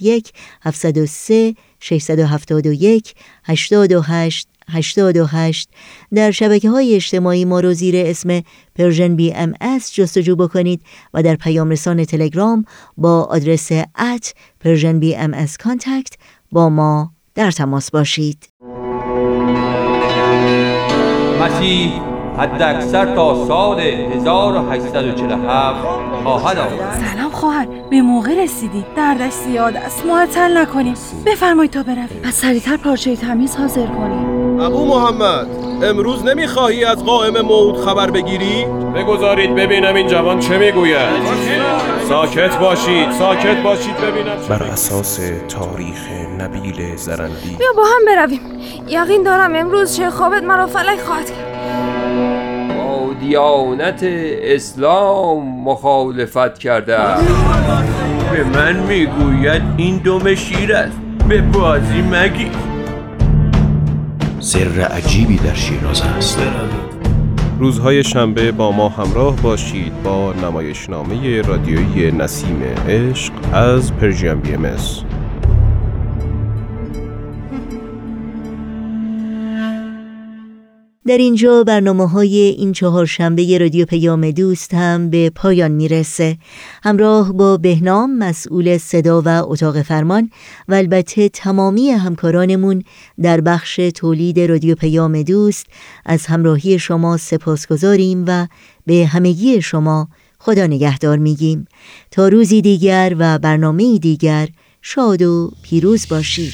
001 0.00 0.32
703 0.62 1.54
671 1.80 3.14
828 3.44 4.48
828 4.68 5.68
در 6.14 6.30
شبکه 6.30 6.70
های 6.70 6.94
اجتماعی 6.94 7.44
ما 7.44 7.60
رو 7.60 7.72
زیر 7.72 7.94
اسم 7.96 8.42
Persian 8.74 9.16
BM 9.16 9.54
جستجو 9.92 10.36
بکنید 10.36 10.80
و 11.14 11.22
در 11.22 11.36
پیام 11.36 11.70
رسان 11.70 12.04
تلگرام 12.04 12.64
با 12.96 13.22
آدرس 13.22 13.72
at 13.98 14.34
Persian 14.60 14.98
BM 15.00 15.46
contact 15.64 16.14
با 16.52 16.68
ما 16.68 17.12
در 17.34 17.50
تماس 17.50 17.90
باشید. 17.90 18.48
حد 22.38 22.62
اکثر 22.62 23.14
تا 23.14 23.46
سال 23.46 23.80
1847 23.80 25.80
خواهد 26.22 26.58
آمد. 26.58 27.04
سلام 27.14 27.30
خواهر 27.30 27.66
به 27.90 28.02
موقع 28.02 28.44
رسیدی. 28.44 28.84
دردش 28.96 29.32
زیاد 29.32 29.76
است. 29.76 30.06
معطل 30.06 30.58
نکنیم. 30.58 30.94
بفرمایید 31.26 31.72
تا 31.72 31.82
برویم. 31.82 32.20
پس 32.24 32.34
سریعتر 32.34 32.76
پارچه 32.76 33.16
تمیز 33.16 33.56
حاضر 33.56 33.86
کنیم. 33.86 34.60
ابو 34.60 34.84
محمد 34.84 35.46
امروز 35.82 36.24
نمی‌خواهی 36.24 36.84
از 36.84 37.04
قائم 37.04 37.40
موت 37.40 37.76
خبر 37.76 38.10
بگیری؟ 38.10 38.64
بگذارید 38.96 39.54
ببینم 39.54 39.94
این 39.94 40.06
جوان 40.06 40.38
چه 40.38 40.58
می‌گوید. 40.58 41.08
ساکت 42.08 42.58
باشید 42.58 43.10
ساکت 43.10 43.62
باشید 43.62 43.96
ببینم 43.96 44.36
بر 44.48 44.62
اساس 44.62 45.20
تاریخ 45.48 46.08
نبیل 46.38 46.96
زرندی. 46.96 47.56
بیا 47.58 47.68
با 47.76 47.82
هم 47.82 48.04
برویم. 48.06 48.40
یقین 48.88 49.22
دارم 49.22 49.56
امروز 49.56 49.96
چه 49.96 50.10
خوابت 50.10 50.42
مرا 50.42 50.66
فلک 50.66 51.00
خواهد 51.00 51.30
کرد. 51.30 51.93
با 52.94 53.12
دیانت 53.20 54.00
اسلام 54.42 55.62
مخالفت 55.64 56.58
کرده 56.58 56.96
به 58.32 58.44
من 58.44 58.76
می‌گوید 58.76 59.62
این 59.76 59.96
دم 59.96 60.34
شیر 60.34 60.74
است. 60.74 60.98
به 61.28 61.40
بازی 61.40 62.02
مگی 62.02 62.50
سر 64.40 64.80
عجیبی 64.80 65.36
در 65.36 65.54
شیراز 65.54 66.02
است. 66.02 66.38
روزهای 67.58 68.04
شنبه 68.04 68.52
با 68.52 68.72
ما 68.72 68.88
همراه 68.88 69.36
باشید 69.36 70.02
با 70.02 70.32
نمایشنامه 70.32 71.42
رادیویی 71.42 72.12
نسیم 72.12 72.62
عشق 72.88 73.32
از 73.52 73.92
پرژیم 73.92 74.40
بی 74.40 74.54
ام 74.54 74.64
در 81.06 81.18
اینجا 81.18 81.64
برنامه 81.64 82.08
های 82.08 82.36
این 82.36 82.72
چهار 82.72 83.06
شنبه 83.06 83.58
رادیو 83.58 83.84
پیام 83.86 84.30
دوست 84.30 84.74
هم 84.74 85.10
به 85.10 85.30
پایان 85.30 85.70
می‌رسه. 85.70 86.38
همراه 86.82 87.32
با 87.32 87.56
بهنام 87.56 88.18
مسئول 88.18 88.78
صدا 88.78 89.22
و 89.22 89.28
اتاق 89.28 89.82
فرمان 89.82 90.30
و 90.68 90.74
البته 90.74 91.28
تمامی 91.28 91.90
همکارانمون 91.90 92.82
در 93.22 93.40
بخش 93.40 93.76
تولید 93.76 94.40
رادیو 94.40 94.74
پیام 94.74 95.22
دوست 95.22 95.66
از 96.06 96.26
همراهی 96.26 96.78
شما 96.78 97.16
سپاسگزاریم 97.16 98.24
و 98.26 98.46
به 98.86 99.06
همگی 99.06 99.62
شما 99.62 100.08
خدا 100.38 100.66
نگهدار 100.66 101.18
میگیم. 101.18 101.66
تا 102.10 102.28
روزی 102.28 102.62
دیگر 102.62 103.14
و 103.18 103.38
برنامه 103.38 103.98
دیگر 103.98 104.48
شاد 104.82 105.22
و 105.22 105.52
پیروز 105.62 106.08
باشید. 106.08 106.52